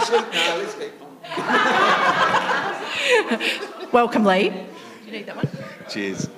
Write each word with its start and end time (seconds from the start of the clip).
Ashley, 0.00 0.18
no, 0.18 0.58
let's 0.58 0.74
keep 0.74 0.92
on. 3.82 3.90
Welcome, 3.92 4.24
Lee. 4.24 4.50
Do 4.50 4.56
you 5.06 5.12
need 5.12 5.26
that 5.26 5.36
one? 5.36 5.48
Cheers. 5.88 6.28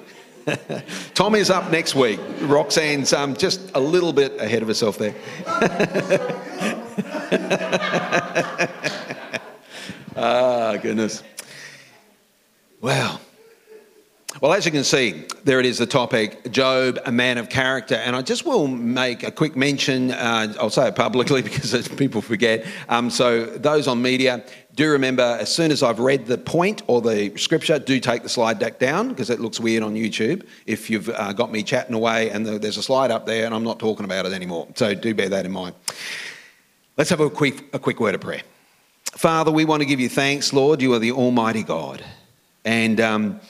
Tom 1.15 1.35
is 1.35 1.51
up 1.51 1.71
next 1.71 1.95
week. 1.95 2.21
Roxanne's 2.41 3.13
um, 3.13 3.37
just 3.37 3.61
a 3.75 3.81
little 3.81 4.13
bit 4.13 4.41
ahead 4.41 4.63
of 4.63 4.69
herself 4.69 4.99
there. 4.99 5.15
ah, 10.17 10.77
goodness. 10.81 11.23
Wow. 12.81 13.21
Well, 14.39 14.53
as 14.53 14.65
you 14.65 14.71
can 14.71 14.85
see, 14.85 15.27
there 15.45 15.59
it 15.59 15.67
is 15.67 15.79
the 15.79 15.87
topic 15.87 16.53
Job, 16.53 17.01
a 17.05 17.11
man 17.11 17.37
of 17.37 17.49
character. 17.49 17.97
And 17.97 18.15
I 18.15 18.23
just 18.23 18.47
will 18.47 18.69
make 18.69 19.25
a 19.25 19.31
quick 19.31 19.57
mention. 19.57 20.13
Uh, 20.13 20.55
I'll 20.59 20.71
say 20.71 20.87
it 20.87 20.95
publicly 20.95 21.43
because 21.43 21.89
people 21.89 22.23
forget. 22.23 22.65
Um, 22.89 23.11
so, 23.11 23.45
those 23.45 23.89
on 23.89 24.01
media, 24.01 24.45
do 24.77 24.89
remember 24.89 25.37
as 25.41 25.53
soon 25.53 25.73
as 25.73 25.83
I've 25.83 25.99
read 25.99 26.27
the 26.27 26.39
point 26.39 26.83
or 26.87 27.03
the 27.03 27.37
scripture, 27.37 27.79
do 27.81 27.99
take 27.99 28.23
the 28.23 28.29
slide 28.29 28.61
deck 28.61 28.79
down 28.79 29.09
because 29.09 29.31
it 29.31 29.41
looks 29.41 29.59
weird 29.59 29.83
on 29.83 29.95
YouTube 29.95 30.47
if 30.65 30.89
you've 30.89 31.09
uh, 31.09 31.33
got 31.33 31.51
me 31.51 31.65
chatting 31.65 31.95
away 31.95 32.31
and 32.31 32.47
the, 32.47 32.59
there's 32.59 32.79
a 32.79 32.83
slide 32.83 33.11
up 33.11 33.27
there 33.27 33.47
and 33.47 33.55
I'm 33.55 33.65
not 33.65 33.81
talking 33.81 34.05
about 34.05 34.27
it 34.27 34.33
anymore. 34.33 34.69
So, 34.77 34.95
do 34.95 35.13
bear 35.13 35.29
that 35.29 35.45
in 35.45 35.51
mind. 35.51 35.75
Let's 36.97 37.11
have 37.11 37.21
a 37.21 37.29
quick, 37.29 37.65
a 37.75 37.81
quick 37.81 37.99
word 37.99 38.15
of 38.15 38.21
prayer. 38.21 38.43
Father, 39.07 39.51
we 39.51 39.65
want 39.65 39.83
to 39.83 39.87
give 39.87 39.99
you 39.99 40.09
thanks, 40.09 40.53
Lord. 40.53 40.81
You 40.81 40.95
are 40.95 41.01
the 41.01 41.11
Almighty 41.11 41.65
God. 41.65 42.05
And. 42.65 43.01
Um, 43.01 43.41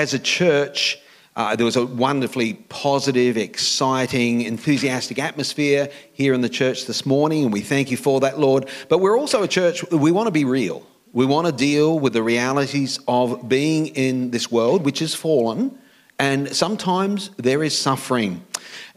as 0.00 0.14
a 0.14 0.18
church, 0.18 0.98
uh, 1.36 1.54
there 1.54 1.66
was 1.66 1.76
a 1.76 1.84
wonderfully 1.84 2.54
positive, 2.70 3.36
exciting, 3.36 4.40
enthusiastic 4.40 5.18
atmosphere 5.18 5.90
here 6.14 6.32
in 6.32 6.40
the 6.40 6.48
church 6.48 6.86
this 6.86 7.04
morning, 7.04 7.44
and 7.44 7.52
we 7.52 7.60
thank 7.60 7.90
you 7.90 7.98
for 7.98 8.18
that, 8.20 8.38
Lord. 8.38 8.70
But 8.88 8.98
we're 8.98 9.18
also 9.18 9.42
a 9.42 9.48
church, 9.48 9.84
we 9.90 10.10
want 10.10 10.26
to 10.26 10.32
be 10.32 10.46
real. 10.46 10.86
We 11.12 11.26
want 11.26 11.48
to 11.48 11.52
deal 11.52 11.98
with 11.98 12.14
the 12.14 12.22
realities 12.22 12.98
of 13.06 13.46
being 13.46 13.88
in 13.88 14.30
this 14.30 14.50
world, 14.50 14.86
which 14.86 15.02
is 15.02 15.14
fallen, 15.14 15.78
and 16.18 16.48
sometimes 16.56 17.30
there 17.36 17.62
is 17.62 17.76
suffering. 17.76 18.42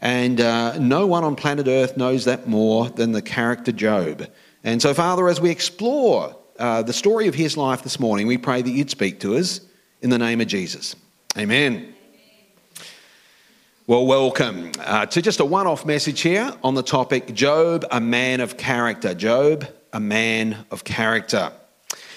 And 0.00 0.40
uh, 0.40 0.78
no 0.78 1.06
one 1.06 1.22
on 1.22 1.36
planet 1.36 1.68
Earth 1.68 1.98
knows 1.98 2.24
that 2.24 2.48
more 2.48 2.88
than 2.88 3.12
the 3.12 3.22
character 3.22 3.72
Job. 3.72 4.26
And 4.62 4.80
so, 4.80 4.94
Father, 4.94 5.28
as 5.28 5.38
we 5.38 5.50
explore 5.50 6.34
uh, 6.58 6.80
the 6.82 6.94
story 6.94 7.28
of 7.28 7.34
his 7.34 7.58
life 7.58 7.82
this 7.82 8.00
morning, 8.00 8.26
we 8.26 8.38
pray 8.38 8.62
that 8.62 8.70
you'd 8.70 8.90
speak 8.90 9.20
to 9.20 9.36
us 9.36 9.60
in 10.04 10.10
the 10.10 10.18
name 10.18 10.42
of 10.42 10.46
Jesus. 10.46 10.94
Amen. 11.38 11.94
Well, 13.86 14.04
welcome 14.04 14.70
uh, 14.80 15.06
to 15.06 15.22
just 15.22 15.40
a 15.40 15.46
one 15.46 15.66
off 15.66 15.86
message 15.86 16.20
here 16.20 16.52
on 16.62 16.74
the 16.74 16.82
topic 16.82 17.32
Job, 17.32 17.86
a 17.90 18.02
man 18.02 18.40
of 18.40 18.58
character. 18.58 19.14
Job, 19.14 19.66
a 19.94 20.00
man 20.00 20.66
of 20.70 20.84
character. 20.84 21.50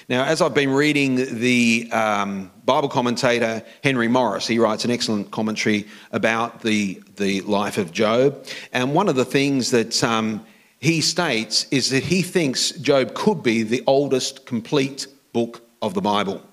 Now, 0.09 0.25
as 0.25 0.41
I've 0.41 0.53
been 0.53 0.71
reading 0.71 1.39
the 1.39 1.89
um, 1.93 2.51
Bible 2.65 2.89
commentator 2.89 3.63
Henry 3.85 4.09
Morris, 4.09 4.45
he 4.47 4.59
writes 4.59 4.83
an 4.83 4.91
excellent 4.91 5.31
commentary 5.31 5.87
about 6.11 6.63
the, 6.63 7.01
the 7.15 7.39
life 7.41 7.77
of 7.77 7.93
Job. 7.93 8.45
And 8.73 8.93
one 8.93 9.07
of 9.07 9.15
the 9.15 9.25
things 9.25 9.71
that 9.71 10.03
um, 10.03 10.45
he 10.79 10.99
states 10.99 11.67
is 11.71 11.89
that 11.91 12.03
he 12.03 12.21
thinks 12.21 12.71
Job 12.71 13.13
could 13.13 13.41
be 13.41 13.63
the 13.63 13.81
oldest 13.87 14.45
complete 14.45 15.07
book 15.31 15.61
of 15.81 15.93
the 15.93 16.01
Bible 16.01 16.43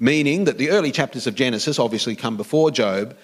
meaning 0.00 0.44
that 0.44 0.58
the 0.58 0.70
early 0.70 0.90
chapters 0.90 1.28
of 1.28 1.36
Genesis 1.36 1.78
obviously 1.78 2.16
come 2.16 2.36
before 2.36 2.72
Job, 2.72 3.16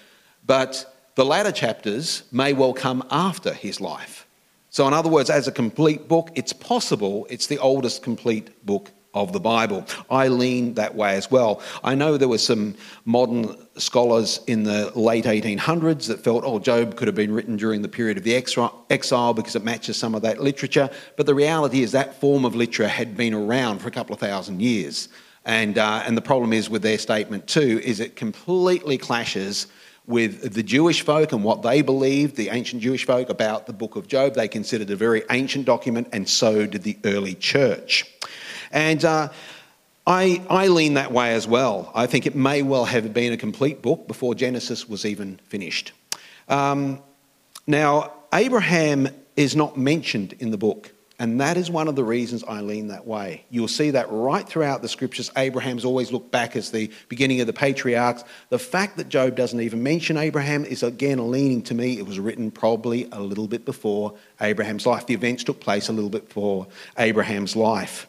but 0.45 0.85
the 1.15 1.25
latter 1.25 1.51
chapters 1.51 2.23
may 2.31 2.53
well 2.53 2.73
come 2.73 3.03
after 3.11 3.51
his 3.51 3.81
life. 3.81 4.25
So, 4.69 4.87
in 4.87 4.93
other 4.93 5.09
words, 5.09 5.29
as 5.29 5.47
a 5.47 5.51
complete 5.51 6.07
book, 6.07 6.29
it's 6.35 6.53
possible 6.53 7.27
it's 7.29 7.47
the 7.47 7.57
oldest 7.57 8.03
complete 8.03 8.65
book 8.65 8.91
of 9.13 9.33
the 9.33 9.39
Bible. 9.39 9.85
I 10.11 10.27
lean 10.27 10.75
that 10.75 10.93
way 10.93 11.15
as 11.15 11.31
well. 11.31 11.61
I 11.83 11.95
know 11.95 12.17
there 12.17 12.27
were 12.27 12.37
some 12.37 12.75
modern 13.05 13.55
scholars 13.77 14.41
in 14.45 14.63
the 14.63 14.91
late 14.95 15.25
1800s 15.25 16.07
that 16.07 16.19
felt, 16.19 16.43
oh, 16.45 16.59
Job 16.59 16.95
could 16.95 17.07
have 17.07 17.15
been 17.15 17.33
written 17.33 17.57
during 17.57 17.81
the 17.81 17.89
period 17.89 18.17
of 18.17 18.23
the 18.23 18.35
exile 18.35 19.33
because 19.33 19.55
it 19.55 19.63
matches 19.63 19.97
some 19.97 20.13
of 20.13 20.21
that 20.21 20.39
literature. 20.39 20.89
But 21.15 21.25
the 21.25 21.33
reality 21.33 21.81
is 21.81 21.93
that 21.93 22.19
form 22.21 22.45
of 22.45 22.55
literature 22.55 22.87
had 22.87 23.17
been 23.17 23.33
around 23.33 23.79
for 23.79 23.87
a 23.87 23.91
couple 23.91 24.13
of 24.13 24.19
thousand 24.19 24.61
years. 24.61 25.09
And, 25.47 25.77
uh, 25.77 26.03
and 26.05 26.17
the 26.17 26.21
problem 26.21 26.51
is 26.51 26.69
with 26.69 26.81
their 26.81 26.97
statement 26.97 27.47
too, 27.47 27.81
is 27.83 28.01
it 28.01 28.17
completely 28.17 28.97
clashes 28.97 29.67
with 30.05 30.53
the 30.53 30.61
Jewish 30.61 31.01
folk 31.01 31.31
and 31.31 31.41
what 31.41 31.61
they 31.61 31.81
believed, 31.81 32.35
the 32.35 32.49
ancient 32.49 32.81
Jewish 32.81 33.05
folk, 33.05 33.29
about 33.29 33.65
the 33.65 33.71
book 33.71 33.95
of 33.95 34.07
Job. 34.07 34.35
They 34.35 34.49
considered 34.49 34.89
a 34.89 34.95
very 34.97 35.23
ancient 35.31 35.65
document, 35.65 36.09
and 36.11 36.27
so 36.27 36.65
did 36.65 36.83
the 36.83 36.97
early 37.05 37.33
church. 37.33 38.05
And 38.71 39.03
uh, 39.05 39.29
I, 40.05 40.41
I 40.49 40.67
lean 40.67 40.95
that 40.95 41.13
way 41.13 41.33
as 41.33 41.47
well. 41.47 41.93
I 41.95 42.07
think 42.07 42.25
it 42.25 42.35
may 42.35 42.61
well 42.61 42.85
have 42.85 43.13
been 43.13 43.31
a 43.31 43.37
complete 43.37 43.81
book 43.81 44.05
before 44.05 44.35
Genesis 44.35 44.87
was 44.87 45.05
even 45.05 45.39
finished. 45.47 45.93
Um, 46.49 47.01
now, 47.67 48.13
Abraham 48.33 49.07
is 49.37 49.55
not 49.55 49.77
mentioned 49.77 50.33
in 50.39 50.51
the 50.51 50.57
book. 50.57 50.91
And 51.19 51.41
that 51.41 51.57
is 51.57 51.71
one 51.71 51.87
of 51.87 51.95
the 51.95 52.03
reasons 52.03 52.43
I 52.47 52.61
lean 52.61 52.89
that 52.89 53.07
way. 53.07 53.43
You'll 53.49 53.67
see 53.67 53.89
that 53.91 54.05
right 54.11 54.47
throughout 54.47 54.83
the 54.83 54.87
scriptures. 54.87 55.31
Abraham's 55.35 55.83
always 55.83 56.11
looked 56.11 56.31
back 56.31 56.55
as 56.55 56.69
the 56.69 56.91
beginning 57.09 57.41
of 57.41 57.47
the 57.47 57.53
patriarchs. 57.53 58.23
The 58.49 58.59
fact 58.59 58.97
that 58.97 59.09
Job 59.09 59.35
doesn't 59.35 59.59
even 59.59 59.81
mention 59.81 60.15
Abraham 60.15 60.63
is 60.63 60.83
again 60.83 61.17
a 61.17 61.25
leaning 61.25 61.63
to 61.63 61.73
me. 61.73 61.97
It 61.97 62.05
was 62.05 62.19
written 62.19 62.51
probably 62.51 63.09
a 63.11 63.19
little 63.19 63.47
bit 63.47 63.65
before 63.65 64.13
Abraham's 64.41 64.85
life. 64.85 65.07
The 65.07 65.15
events 65.15 65.43
took 65.43 65.59
place 65.59 65.89
a 65.89 65.93
little 65.93 66.11
bit 66.11 66.27
before 66.27 66.67
Abraham's 66.99 67.55
life. 67.55 68.07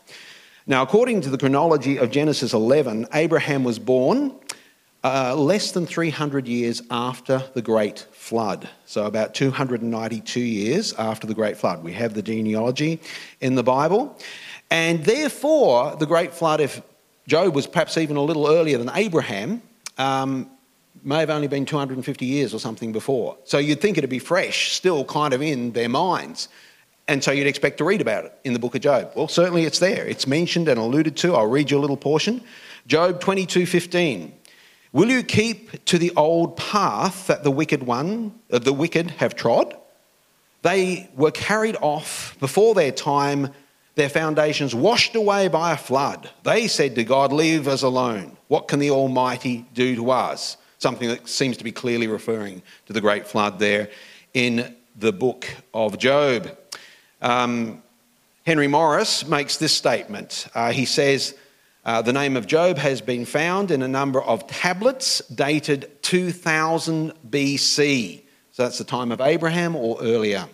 Now, 0.67 0.83
according 0.83 1.23
to 1.23 1.31
the 1.31 1.39
chronology 1.39 1.97
of 1.97 2.11
Genesis 2.11 2.53
11, 2.53 3.07
Abraham 3.15 3.65
was 3.65 3.79
born 3.79 4.35
uh, 5.05 5.35
less 5.37 5.73
than 5.73 5.87
300 5.87 6.49
years 6.49 6.83
after 6.91 7.43
the 7.55 7.63
great 7.63 8.07
flood. 8.13 8.69
So, 8.85 9.07
about 9.07 9.35
292 9.35 10.41
years 10.41 10.93
after 10.95 11.27
the 11.27 11.35
Great 11.35 11.57
Flood. 11.57 11.83
We 11.83 11.93
have 11.95 12.15
the 12.15 12.23
genealogy 12.23 13.01
in 13.41 13.55
the 13.55 13.63
Bible. 13.63 14.19
And 14.71 15.05
therefore, 15.05 15.97
the 15.97 16.07
Great 16.07 16.35
Flood, 16.35 16.61
if 16.61 16.83
Job 17.27 17.55
was 17.55 17.67
perhaps 17.67 17.97
even 17.97 18.17
a 18.17 18.23
little 18.23 18.49
earlier 18.49 18.77
than 18.77 18.91
Abraham, 18.95 19.63
um, 19.97 20.51
may 21.05 21.21
have 21.21 21.31
only 21.31 21.49
been 21.49 21.65
250 21.65 22.27
years 22.27 22.53
or 22.53 22.59
something 22.59 22.93
before. 22.93 23.37
So, 23.45 23.59
you'd 23.59 23.81
think 23.81 23.99
it'd 23.99 24.11
be 24.11 24.19
fresh, 24.19 24.73
still 24.73 25.05
kind 25.05 25.33
of 25.33 25.41
in 25.41 25.73
their 25.73 25.89
minds. 25.89 26.49
And 27.07 27.25
so 27.25 27.31
you'd 27.31 27.47
expect 27.47 27.79
to 27.79 27.85
read 27.85 28.03
about 28.03 28.27
it 28.27 28.39
in 28.45 28.53
the 28.53 28.59
book 28.59 28.75
of 28.75 28.83
Job. 28.83 29.13
Well, 29.17 29.29
certainly 29.29 29.65
it's 29.65 29.79
there. 29.79 30.07
It's 30.07 30.27
mentioned 30.27 30.69
and 30.69 30.79
alluded 30.79 31.17
to. 31.19 31.35
I'll 31.35 31.47
read 31.47 31.71
you 31.71 31.79
a 31.79 31.81
little 31.81 31.97
portion. 31.97 32.43
Job 32.87 33.21
22:15. 33.23 34.33
Will 34.93 35.11
you 35.11 35.23
keep 35.23 35.85
to 35.87 35.99
the 35.99 36.13
old 36.17 36.57
path 36.57 37.27
that 37.27 37.45
the 37.45 37.51
wicked 37.51 37.83
one, 37.83 38.39
uh, 38.51 38.59
the 38.59 38.73
wicked 38.73 39.11
have 39.13 39.35
trod? 39.35 39.77
They 40.63 41.11
were 41.15 41.31
carried 41.31 41.77
off 41.81 42.37
before 42.41 42.75
their 42.75 42.91
time, 42.91 43.53
their 43.97 44.09
foundations 44.09 44.75
washed 44.75 45.15
away 45.15 45.49
by 45.49 45.73
a 45.73 45.77
flood. 45.77 46.31
They 46.43 46.69
said 46.69 46.95
to 46.95 47.05
God, 47.05 47.33
Leave 47.33 47.69
us 47.69 47.83
alone. 47.83 48.37
What 48.49 48.69
can 48.69 48.79
the 48.79 48.91
Almighty 48.91 49.67
do 49.75 49.95
to 49.97 50.11
us? 50.11 50.57
Something 50.79 51.09
that 51.09 51.29
seems 51.29 51.57
to 51.59 51.65
be 51.65 51.73
clearly 51.73 52.07
referring 52.07 52.63
to 52.87 52.93
the 52.93 53.01
great 53.01 53.27
flood 53.27 53.59
there 53.59 53.91
in 54.33 54.75
the 54.97 55.13
book 55.13 55.47
of 55.75 55.99
Job. 55.99 56.57
Um, 57.21 57.83
Henry 58.47 58.69
Morris 58.69 59.27
makes 59.27 59.59
this 59.59 59.77
statement. 59.77 60.49
Uh, 60.55 60.73
he 60.73 60.87
says, 60.87 61.35
uh, 61.85 62.03
the 62.03 62.13
name 62.13 62.37
of 62.37 62.47
Job 62.47 62.77
has 62.79 63.01
been 63.01 63.25
found 63.25 63.71
in 63.71 63.83
a 63.83 63.89
number 63.89 64.23
of 64.23 64.47
tablets 64.47 65.21
dated 65.29 66.03
2000 66.03 67.13
BC. 67.31 68.23
So 68.53 68.63
that's 68.65 68.79
the 68.79 68.85
time 68.85 69.13
of 69.13 69.21
Abraham 69.21 69.77
or 69.77 69.99
earlier. 70.01 70.49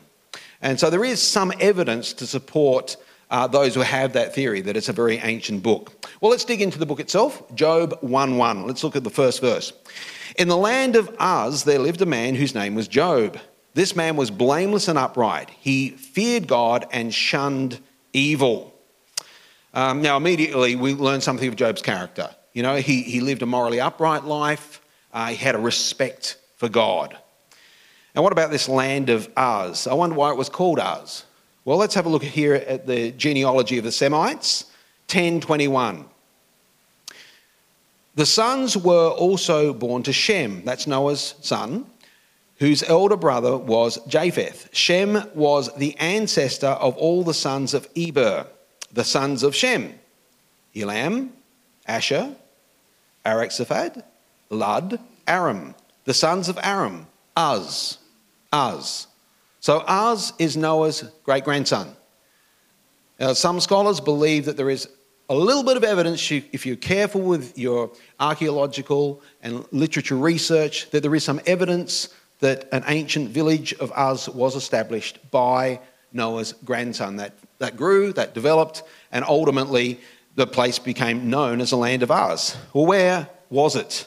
And 0.61 0.79
so 0.79 0.91
there 0.91 1.05
is 1.05 1.21
some 1.21 1.53
evidence 1.61 2.13
to 2.15 2.27
support 2.27 2.97
uh, 3.31 3.47
those 3.47 3.75
who 3.75 3.81
have 3.81 4.13
that 4.13 4.35
theory 4.35 4.61
that 4.61 4.77
it's 4.77 4.89
a 4.89 4.93
very 4.93 5.17
ancient 5.19 5.63
book. 5.63 5.93
Well, 6.21 6.31
let's 6.31 6.45
dig 6.45 6.61
into 6.61 6.79
the 6.79 6.87
book 6.87 7.01
itself 7.01 7.43
Job 7.55 7.99
1 8.01 8.37
1. 8.37 8.67
Let's 8.67 8.85
look 8.85 8.97
at 8.97 9.05
the 9.05 9.11
first 9.11 9.41
verse. 9.41 9.73
In 10.37 10.49
the 10.49 10.57
land 10.57 10.97
of 10.97 11.09
Uz, 11.21 11.65
there 11.65 11.79
lived 11.79 12.03
a 12.03 12.07
man 12.07 12.35
whose 12.35 12.55
name 12.55 12.75
was 12.75 12.89
Job. 12.89 13.39
This 13.75 13.97
man 13.97 14.17
was 14.17 14.31
blameless 14.31 14.89
and 14.89 14.99
upright. 14.99 15.51
He 15.51 15.91
feared 15.91 16.47
God 16.47 16.87
and 16.93 17.13
shunned 17.13 17.81
evil. 18.13 18.74
Um, 19.75 20.03
now, 20.03 20.17
immediately 20.17 20.77
we 20.77 20.95
learn 20.95 21.21
something 21.21 21.49
of 21.49 21.57
Job's 21.57 21.83
character. 21.83 22.31
You 22.53 22.63
know, 22.63 22.77
he, 22.77 23.03
he 23.03 23.21
lived 23.21 23.43
a 23.43 23.47
morally 23.47 23.81
upright 23.81 24.25
life, 24.25 24.81
uh, 25.13 25.27
he 25.27 25.37
had 25.37 25.57
a 25.57 25.59
respect 25.59 26.39
for 26.57 26.69
God. 26.69 27.19
And 28.15 28.23
what 28.23 28.33
about 28.33 28.53
this 28.53 28.69
land 28.69 29.11
of 29.11 29.29
Uz? 29.37 29.89
I 29.89 29.95
wonder 29.95 30.15
why 30.15 30.31
it 30.31 30.37
was 30.37 30.49
called 30.49 30.79
Uz. 30.79 31.25
Well, 31.65 31.79
let's 31.79 31.95
have 31.95 32.07
a 32.07 32.09
look 32.09 32.23
here 32.23 32.55
at 32.55 32.87
the 32.87 33.11
genealogy 33.13 33.79
of 33.79 33.85
the 33.85 33.91
Semites, 33.91 34.65
1021. 35.09 36.05
The 38.15 38.27
sons 38.27 38.77
were 38.77 39.09
also 39.09 39.73
born 39.73 40.05
to 40.05 40.13
Shem, 40.13 40.63
that's 40.65 40.87
Noah's 40.87 41.35
son, 41.41 41.87
whose 42.59 42.85
elder 42.85 43.17
brother 43.17 43.57
was 43.57 43.99
Japheth. 44.07 44.69
Shem 44.73 45.29
was 45.35 45.75
the 45.77 45.97
ancestor 45.97 46.69
of 46.69 46.97
all 46.97 47.25
the 47.25 47.35
sons 47.35 47.75
of 47.75 47.89
Eber. 47.97 48.47
The 48.95 49.05
sons 49.05 49.43
of 49.43 49.55
Shem 49.55 49.93
Elam, 50.75 51.33
Ashur, 51.87 52.35
Araxaphad, 53.27 54.05
Lud, 54.51 55.01
Aram. 55.27 55.75
The 56.05 56.15
sons 56.15 56.49
of 56.49 56.59
Aram, 56.63 57.07
Uz. 57.37 57.99
Uz. 58.55 59.07
So 59.59 59.85
Uz 59.89 60.33
is 60.39 60.57
Noah's 60.57 61.05
great 61.25 61.45
grandson. 61.45 61.97
Now, 63.19 63.33
some 63.33 63.61
scholars 63.61 64.01
believe 64.01 64.45
that 64.45 64.57
there 64.57 64.71
is 64.71 64.89
a 65.29 65.35
little 65.35 65.65
bit 65.65 65.77
of 65.77 65.83
evidence, 65.85 66.31
if 66.31 66.65
you're 66.67 66.77
careful 66.77 67.23
with 67.23 67.59
your 67.59 67.91
archaeological 68.21 69.23
and 69.43 69.65
literature 69.73 70.17
research, 70.17 70.91
that 70.91 71.03
there 71.03 71.15
is 71.15 71.25
some 71.25 71.41
evidence 71.47 72.11
that 72.41 72.69
an 72.73 72.85
ancient 72.87 73.31
village 73.31 73.73
of 73.75 73.91
Uz 73.99 74.29
was 74.29 74.55
established 74.55 75.19
by 75.31 75.81
Noah's 76.13 76.53
grandson. 76.65 77.17
That, 77.17 77.33
that 77.65 77.77
grew, 77.77 78.13
that 78.13 78.35
developed, 78.35 78.83
and 79.11 79.25
ultimately 79.25 79.99
the 80.35 80.47
place 80.47 80.79
became 80.79 81.31
known 81.31 81.61
as 81.61 81.71
the 81.71 81.77
land 81.77 82.03
of 82.03 82.11
Uz. 82.11 82.57
Well, 82.73 82.87
where 82.87 83.29
was 83.51 83.75
it? 83.75 84.07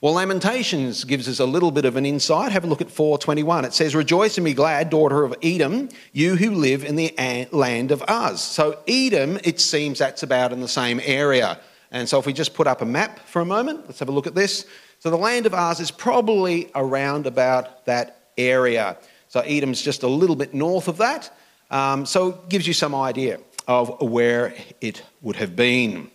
Well, 0.00 0.12
Lamentations 0.12 1.02
gives 1.02 1.28
us 1.28 1.40
a 1.40 1.44
little 1.44 1.72
bit 1.72 1.84
of 1.84 1.96
an 1.96 2.06
insight. 2.06 2.52
Have 2.52 2.62
a 2.62 2.68
look 2.68 2.80
at 2.80 2.90
421. 2.90 3.64
It 3.64 3.72
says, 3.72 3.96
Rejoice 3.96 4.38
and 4.38 4.44
be 4.44 4.54
glad, 4.54 4.90
daughter 4.90 5.24
of 5.24 5.34
Edom, 5.42 5.88
you 6.12 6.36
who 6.36 6.52
live 6.52 6.84
in 6.84 6.94
the 6.94 7.48
land 7.50 7.90
of 7.90 8.04
Uz. 8.08 8.40
So, 8.40 8.78
Edom, 8.86 9.40
it 9.42 9.58
seems 9.58 9.98
that's 9.98 10.22
about 10.22 10.52
in 10.52 10.60
the 10.60 10.68
same 10.68 11.00
area. 11.02 11.58
And 11.90 12.08
so, 12.08 12.20
if 12.20 12.26
we 12.26 12.32
just 12.32 12.54
put 12.54 12.68
up 12.68 12.80
a 12.80 12.84
map 12.84 13.26
for 13.26 13.42
a 13.42 13.44
moment, 13.44 13.86
let's 13.86 13.98
have 13.98 14.08
a 14.08 14.12
look 14.12 14.28
at 14.28 14.36
this. 14.36 14.66
So, 15.00 15.10
the 15.10 15.16
land 15.16 15.46
of 15.46 15.52
Uz 15.52 15.80
is 15.80 15.90
probably 15.90 16.70
around 16.76 17.26
about 17.26 17.84
that 17.86 18.30
area. 18.36 18.98
So, 19.26 19.40
Edom's 19.40 19.82
just 19.82 20.04
a 20.04 20.08
little 20.08 20.36
bit 20.36 20.54
north 20.54 20.86
of 20.86 20.98
that. 20.98 21.36
Um, 21.70 22.06
so, 22.06 22.28
it 22.28 22.48
gives 22.48 22.66
you 22.66 22.74
some 22.74 22.94
idea 22.94 23.40
of 23.66 24.00
where 24.00 24.54
it 24.80 25.02
would 25.20 25.36
have 25.36 25.54
been. 25.54 26.10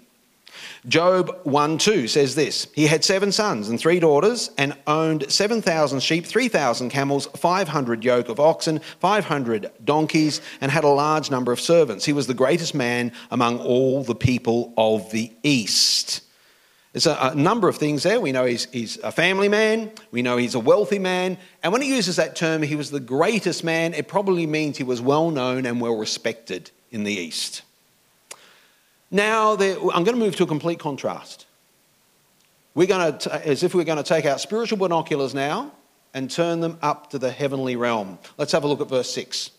Job 0.88 1.40
1 1.44 1.78
2 1.78 2.08
says 2.08 2.36
this 2.36 2.68
He 2.74 2.88
had 2.88 3.04
seven 3.04 3.32
sons 3.32 3.70
and 3.70 3.80
three 3.80 4.00
daughters, 4.00 4.52
and 4.58 4.76
owned 4.86 5.32
7,000 5.32 6.02
sheep, 6.02 6.26
3,000 6.26 6.90
camels, 6.90 7.28
500 7.28 8.04
yoke 8.04 8.30
of 8.30 8.40
oxen, 8.40 8.80
500 9.00 9.72
donkeys, 9.84 10.42
and 10.60 10.72
had 10.72 10.84
a 10.84 10.90
large 10.90 11.32
number 11.32 11.52
of 11.52 11.62
servants. 11.62 12.06
He 12.06 12.14
was 12.14 12.28
the 12.28 12.34
greatest 12.34 12.76
man 12.76 13.14
among 13.32 13.60
all 13.60 14.04
the 14.04 14.16
people 14.16 14.74
of 14.78 15.10
the 15.12 15.32
East. 15.44 16.22
There's 16.94 17.08
a, 17.08 17.18
a, 17.20 17.36
number 17.36 17.68
of 17.68 17.78
things 17.78 18.04
there. 18.04 18.22
We 18.22 18.32
know 18.32 18.46
he's, 18.46 18.66
he's 18.72 18.98
a 19.00 19.12
family 19.12 19.50
man, 19.50 19.92
we 20.12 20.22
know 20.22 20.38
he's 20.38 20.54
a 20.54 20.60
wealthy 20.60 21.00
man, 21.00 21.38
and 21.64 21.74
when 21.74 21.82
he 21.82 21.94
uses 21.94 22.18
that 22.18 22.36
term, 22.36 22.62
he 22.62 22.76
was 22.76 22.92
the 22.92 23.00
greatest 23.00 23.64
man, 23.64 23.96
it 23.96 24.08
probably 24.08 24.46
means 24.46 24.78
he 24.78 24.84
was 24.84 25.02
well 25.02 25.32
known 25.32 25.66
and 25.66 25.82
well 25.82 25.98
respected 25.98 26.70
in 26.92 27.04
the 27.04 27.12
East. 27.12 27.64
Now, 29.10 29.54
I'm 29.54 29.58
going 29.58 30.06
to 30.06 30.16
move 30.16 30.36
to 30.38 30.44
a 30.44 30.48
complete 30.48 30.80
contrast. 30.80 31.48
We're 32.76 32.88
going 32.88 33.18
to, 33.18 33.48
as 33.48 33.64
if 33.64 33.76
we're 33.76 33.84
going 33.84 33.98
to 33.98 34.04
take 34.04 34.26
our 34.26 34.40
spiritual 34.40 34.78
binoculars 34.78 35.34
now 35.34 35.72
and 36.14 36.30
turn 36.30 36.60
them 36.62 36.78
up 36.82 37.10
to 37.12 37.20
the 37.20 37.32
heavenly 37.32 37.76
realm. 37.76 38.20
Let's 38.38 38.52
have 38.52 38.64
a 38.64 38.68
look 38.68 38.82
at 38.82 38.90
verse 38.90 39.12
6. 39.12 39.52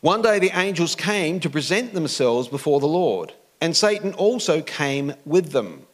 One 0.00 0.22
day 0.22 0.38
the 0.38 0.56
angels 0.56 0.94
came 0.94 1.40
to 1.40 1.50
present 1.50 1.94
themselves 1.94 2.48
before 2.48 2.80
the 2.80 2.86
Lord, 2.86 3.32
and 3.60 3.76
Satan 3.76 4.12
also 4.14 4.60
came 4.60 5.14
with 5.24 5.52
them. 5.52 5.86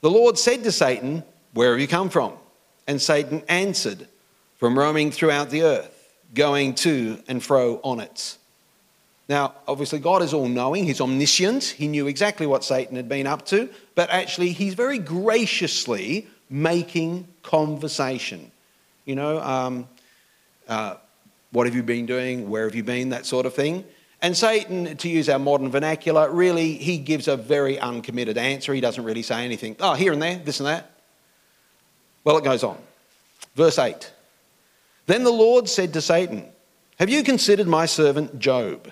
The 0.00 0.10
Lord 0.10 0.38
said 0.38 0.64
to 0.64 0.72
Satan, 0.72 1.22
Where 1.52 1.72
have 1.72 1.80
you 1.80 1.88
come 1.88 2.10
from? 2.10 2.34
And 2.86 3.00
Satan 3.00 3.42
answered, 3.48 4.06
From 4.56 4.78
roaming 4.78 5.10
throughout 5.10 5.50
the 5.50 5.62
earth, 5.62 5.90
going 6.34 6.74
to 6.76 7.22
and 7.28 7.42
fro 7.42 7.80
on 7.82 8.00
it. 8.00 8.36
Now, 9.28 9.54
obviously, 9.66 10.00
God 10.00 10.22
is 10.22 10.34
all 10.34 10.48
knowing, 10.48 10.84
He's 10.84 11.00
omniscient. 11.00 11.64
He 11.64 11.88
knew 11.88 12.06
exactly 12.06 12.46
what 12.46 12.62
Satan 12.62 12.96
had 12.96 13.08
been 13.08 13.26
up 13.26 13.46
to, 13.46 13.70
but 13.94 14.10
actually, 14.10 14.52
He's 14.52 14.74
very 14.74 14.98
graciously 14.98 16.26
making 16.50 17.26
conversation. 17.42 18.50
You 19.06 19.14
know, 19.14 19.40
um, 19.40 19.88
uh, 20.68 20.96
what 21.52 21.66
have 21.66 21.74
you 21.74 21.82
been 21.82 22.04
doing? 22.04 22.50
Where 22.50 22.64
have 22.64 22.74
you 22.74 22.84
been? 22.84 23.10
That 23.10 23.24
sort 23.26 23.46
of 23.46 23.54
thing. 23.54 23.84
And 24.24 24.34
Satan, 24.34 24.96
to 24.96 25.08
use 25.10 25.28
our 25.28 25.38
modern 25.38 25.70
vernacular, 25.70 26.30
really, 26.30 26.78
he 26.78 26.96
gives 26.96 27.28
a 27.28 27.36
very 27.36 27.78
uncommitted 27.78 28.38
answer. 28.38 28.72
He 28.72 28.80
doesn't 28.80 29.04
really 29.04 29.20
say 29.20 29.44
anything. 29.44 29.76
Oh, 29.80 29.92
here 29.92 30.14
and 30.14 30.22
there, 30.22 30.36
this 30.38 30.60
and 30.60 30.66
that. 30.66 30.92
Well, 32.24 32.38
it 32.38 32.42
goes 32.42 32.64
on. 32.64 32.78
Verse 33.54 33.78
8 33.78 34.10
Then 35.04 35.24
the 35.24 35.30
Lord 35.30 35.68
said 35.68 35.92
to 35.92 36.00
Satan, 36.00 36.46
Have 36.98 37.10
you 37.10 37.22
considered 37.22 37.66
my 37.66 37.84
servant 37.84 38.38
Job? 38.38 38.90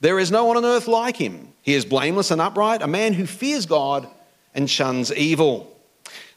There 0.00 0.18
is 0.18 0.30
no 0.30 0.46
one 0.46 0.56
on 0.56 0.64
earth 0.64 0.88
like 0.88 1.18
him. 1.18 1.52
He 1.60 1.74
is 1.74 1.84
blameless 1.84 2.30
and 2.30 2.40
upright, 2.40 2.80
a 2.80 2.86
man 2.86 3.12
who 3.12 3.26
fears 3.26 3.66
God 3.66 4.08
and 4.54 4.70
shuns 4.70 5.12
evil. 5.12 5.76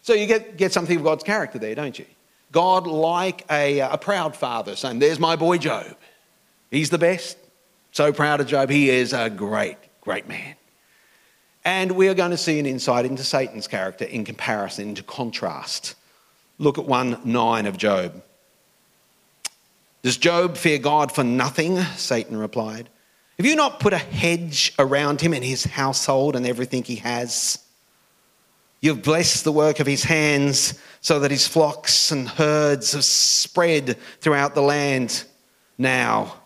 So 0.01 0.13
you 0.13 0.27
get, 0.27 0.57
get 0.57 0.73
something 0.73 0.97
of 0.97 1.03
God's 1.05 1.23
character 1.23 1.59
there, 1.59 1.75
don't 1.75 1.97
you? 1.97 2.05
God, 2.51 2.87
like 2.87 3.45
a, 3.49 3.79
a 3.79 3.97
proud 3.97 4.35
father, 4.35 4.75
saying, 4.75 4.99
There's 4.99 5.17
my 5.17 5.37
boy 5.37 5.59
Job. 5.59 5.95
He's 6.69 6.89
the 6.89 6.97
best. 6.97 7.37
So 7.93 8.11
proud 8.11 8.41
of 8.41 8.47
Job. 8.47 8.71
He 8.71 8.89
is 8.89 9.13
a 9.13 9.29
great, 9.29 9.77
great 10.01 10.27
man. 10.27 10.55
And 11.63 11.91
we 11.91 12.09
are 12.09 12.15
going 12.15 12.31
to 12.31 12.37
see 12.37 12.57
an 12.57 12.65
insight 12.65 13.05
into 13.05 13.23
Satan's 13.23 13.67
character 13.67 14.03
in 14.03 14.25
comparison, 14.25 14.89
into 14.89 15.03
contrast. 15.03 15.93
Look 16.57 16.79
at 16.79 16.85
1 16.85 17.19
9 17.23 17.65
of 17.67 17.77
Job. 17.77 18.23
Does 20.01 20.17
Job 20.17 20.57
fear 20.57 20.79
God 20.79 21.11
for 21.11 21.23
nothing? 21.23 21.77
Satan 21.95 22.35
replied. 22.35 22.89
Have 23.37 23.45
you 23.45 23.55
not 23.55 23.79
put 23.79 23.93
a 23.93 23.99
hedge 23.99 24.73
around 24.79 25.21
him 25.21 25.31
and 25.31 25.43
his 25.43 25.63
household 25.63 26.35
and 26.35 26.47
everything 26.47 26.83
he 26.83 26.95
has? 26.95 27.63
You've 28.81 29.03
blessed 29.03 29.43
the 29.43 29.51
work 29.51 29.79
of 29.79 29.85
his 29.85 30.03
hands 30.03 30.79
so 31.01 31.19
that 31.19 31.29
his 31.29 31.47
flocks 31.47 32.11
and 32.11 32.27
herds 32.27 32.93
have 32.93 33.05
spread 33.05 33.97
throughout 34.19 34.55
the 34.55 34.63
land. 34.63 35.25
Now, 35.77 36.42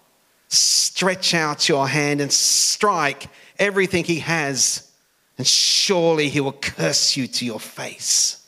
stretch 0.48 1.34
out 1.34 1.68
your 1.68 1.88
hand 1.88 2.22
and 2.22 2.32
strike 2.32 3.28
everything 3.60 4.04
he 4.04 4.20
has, 4.20 4.92
and 5.38 5.46
surely 5.46 6.30
he 6.30 6.40
will 6.40 6.54
curse 6.54 7.18
you 7.18 7.28
to 7.28 7.46
your 7.46 7.60
face. 7.60 8.46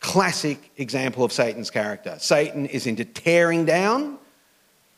Classic 0.00 0.58
example 0.76 1.24
of 1.24 1.32
Satan's 1.32 1.70
character. 1.70 2.16
Satan 2.18 2.66
is 2.66 2.86
into 2.86 3.04
tearing 3.04 3.64
down. 3.64 4.18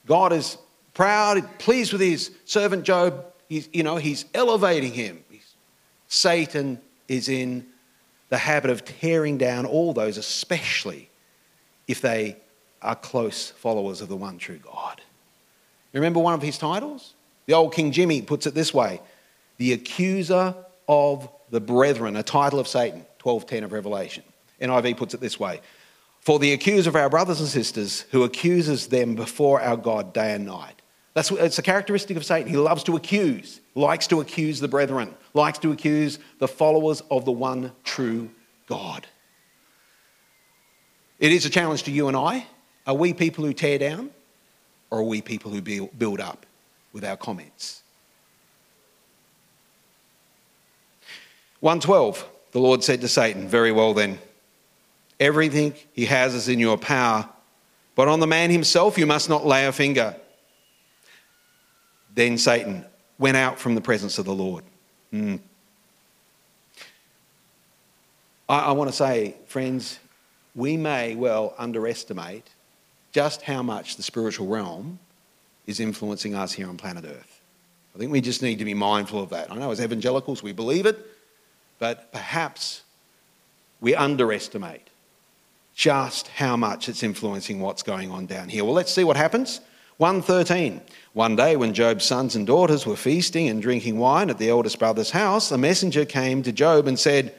God 0.06 0.32
is 0.32 0.58
proud, 0.94 1.58
pleased 1.58 1.92
with 1.92 2.00
his 2.00 2.30
servant 2.44 2.84
Job. 2.84 3.24
He's, 3.48 3.68
you 3.72 3.82
know, 3.82 3.96
he's 3.96 4.24
elevating 4.34 4.92
him. 4.92 5.22
Satan 6.08 6.80
is 7.08 7.28
in 7.28 7.66
the 8.28 8.38
habit 8.38 8.70
of 8.70 8.84
tearing 8.84 9.38
down 9.38 9.66
all 9.66 9.92
those, 9.92 10.16
especially 10.16 11.08
if 11.86 12.00
they 12.00 12.36
are 12.86 12.96
close 12.96 13.50
followers 13.50 14.00
of 14.00 14.08
the 14.08 14.16
one 14.16 14.38
true 14.38 14.58
God. 14.58 15.02
You 15.92 16.00
Remember 16.00 16.20
one 16.20 16.34
of 16.34 16.42
his 16.42 16.56
titles? 16.56 17.14
The 17.46 17.54
old 17.54 17.74
King 17.74 17.92
Jimmy 17.92 18.22
puts 18.22 18.46
it 18.46 18.54
this 18.54 18.72
way 18.72 19.00
The 19.58 19.72
accuser 19.72 20.54
of 20.88 21.28
the 21.50 21.60
brethren, 21.60 22.16
a 22.16 22.22
title 22.22 22.58
of 22.58 22.68
Satan, 22.68 23.00
1210 23.22 23.64
of 23.64 23.72
Revelation. 23.72 24.24
NIV 24.60 24.96
puts 24.96 25.14
it 25.14 25.20
this 25.20 25.38
way 25.38 25.60
For 26.20 26.38
the 26.38 26.52
accuser 26.52 26.90
of 26.90 26.96
our 26.96 27.10
brothers 27.10 27.40
and 27.40 27.48
sisters 27.48 28.02
who 28.10 28.24
accuses 28.24 28.88
them 28.88 29.14
before 29.14 29.60
our 29.60 29.76
God 29.76 30.12
day 30.12 30.34
and 30.34 30.46
night. 30.46 30.80
That's 31.14 31.30
it's 31.30 31.58
a 31.58 31.62
characteristic 31.62 32.16
of 32.16 32.26
Satan. 32.26 32.50
He 32.50 32.58
loves 32.58 32.84
to 32.84 32.96
accuse, 32.96 33.60
likes 33.74 34.06
to 34.08 34.20
accuse 34.20 34.60
the 34.60 34.68
brethren, 34.68 35.14
likes 35.32 35.58
to 35.60 35.72
accuse 35.72 36.18
the 36.38 36.48
followers 36.48 37.02
of 37.10 37.24
the 37.24 37.32
one 37.32 37.72
true 37.84 38.30
God. 38.66 39.06
It 41.18 41.32
is 41.32 41.46
a 41.46 41.50
challenge 41.50 41.84
to 41.84 41.90
you 41.90 42.08
and 42.08 42.16
I. 42.16 42.46
Are 42.86 42.94
we 42.94 43.12
people 43.12 43.44
who 43.44 43.52
tear 43.52 43.78
down 43.78 44.10
or 44.90 45.00
are 45.00 45.04
we 45.04 45.20
people 45.20 45.50
who 45.50 45.60
build 45.60 46.20
up 46.20 46.46
with 46.92 47.04
our 47.04 47.16
comments? 47.16 47.82
112, 51.60 52.24
the 52.52 52.60
Lord 52.60 52.84
said 52.84 53.00
to 53.00 53.08
Satan, 53.08 53.48
Very 53.48 53.72
well 53.72 53.92
then, 53.92 54.18
everything 55.18 55.74
he 55.92 56.04
has 56.04 56.34
is 56.34 56.48
in 56.48 56.60
your 56.60 56.78
power, 56.78 57.28
but 57.94 58.08
on 58.08 58.20
the 58.20 58.26
man 58.26 58.50
himself 58.50 58.96
you 58.98 59.06
must 59.06 59.28
not 59.28 59.44
lay 59.44 59.66
a 59.66 59.72
finger. 59.72 60.14
Then 62.14 62.38
Satan 62.38 62.84
went 63.18 63.36
out 63.36 63.58
from 63.58 63.74
the 63.74 63.80
presence 63.80 64.18
of 64.18 64.26
the 64.26 64.34
Lord. 64.34 64.64
Mm. 65.12 65.40
I, 68.48 68.58
I 68.58 68.72
want 68.72 68.90
to 68.90 68.96
say, 68.96 69.34
friends, 69.46 69.98
we 70.54 70.76
may 70.76 71.14
well 71.14 71.54
underestimate 71.58 72.48
just 73.16 73.40
how 73.40 73.62
much 73.62 73.96
the 73.96 74.02
spiritual 74.02 74.46
realm 74.46 74.98
is 75.66 75.80
influencing 75.80 76.34
us 76.34 76.52
here 76.52 76.68
on 76.68 76.76
planet 76.76 77.06
Earth. 77.06 77.40
I 77.94 77.98
think 77.98 78.12
we 78.12 78.20
just 78.20 78.42
need 78.42 78.58
to 78.58 78.64
be 78.66 78.74
mindful 78.74 79.22
of 79.22 79.30
that. 79.30 79.50
I 79.50 79.54
know 79.54 79.70
as 79.70 79.80
evangelicals 79.80 80.42
we 80.42 80.52
believe 80.52 80.84
it, 80.84 80.98
but 81.78 82.12
perhaps 82.12 82.82
we 83.80 83.94
underestimate 83.94 84.90
just 85.74 86.28
how 86.28 86.58
much 86.58 86.90
it's 86.90 87.02
influencing 87.02 87.58
what's 87.62 87.82
going 87.82 88.10
on 88.10 88.26
down 88.26 88.50
here. 88.50 88.66
Well, 88.66 88.74
let's 88.74 88.92
see 88.92 89.02
what 89.02 89.16
happens. 89.16 89.62
113. 89.96 90.82
One 91.14 91.36
day 91.36 91.56
when 91.56 91.72
Job's 91.72 92.04
sons 92.04 92.36
and 92.36 92.46
daughters 92.46 92.84
were 92.84 92.96
feasting 92.96 93.48
and 93.48 93.62
drinking 93.62 93.96
wine 93.96 94.28
at 94.28 94.36
the 94.36 94.50
eldest 94.50 94.78
brother's 94.78 95.10
house, 95.10 95.50
a 95.50 95.56
messenger 95.56 96.04
came 96.04 96.42
to 96.42 96.52
Job 96.52 96.86
and 96.86 96.98
said, 96.98 97.34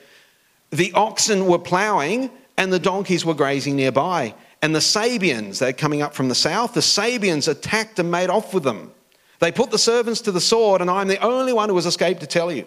The 0.72 0.92
oxen 0.94 1.46
were 1.46 1.60
ploughing 1.60 2.32
and 2.58 2.74
the 2.74 2.80
donkeys 2.80 3.24
were 3.24 3.36
grazing 3.36 3.76
nearby. 3.76 4.34
And 4.62 4.74
the 4.74 4.80
Sabeans, 4.80 5.60
they're 5.60 5.74
coming 5.74 6.02
up 6.02 6.14
from 6.14 6.30
the 6.30 6.36
south, 6.36 6.74
the 6.74 6.82
Sabeans 6.82 7.48
attacked 7.48 8.00
and 8.00 8.10
made 8.10 8.30
off 8.30 8.54
with 8.54 8.64
them. 8.64 8.92
They 9.40 9.52
put 9.52 9.70
the 9.70 9.78
servants 9.78 10.22
to 10.22 10.32
the 10.32 10.42
sword, 10.42 10.82
and 10.82 10.90
I'm 10.90 11.08
the 11.08 11.24
only 11.24 11.54
one 11.54 11.70
who 11.70 11.76
has 11.76 11.86
escaped 11.86 12.22
to 12.22 12.28
tell 12.28 12.52
you. 12.52 12.66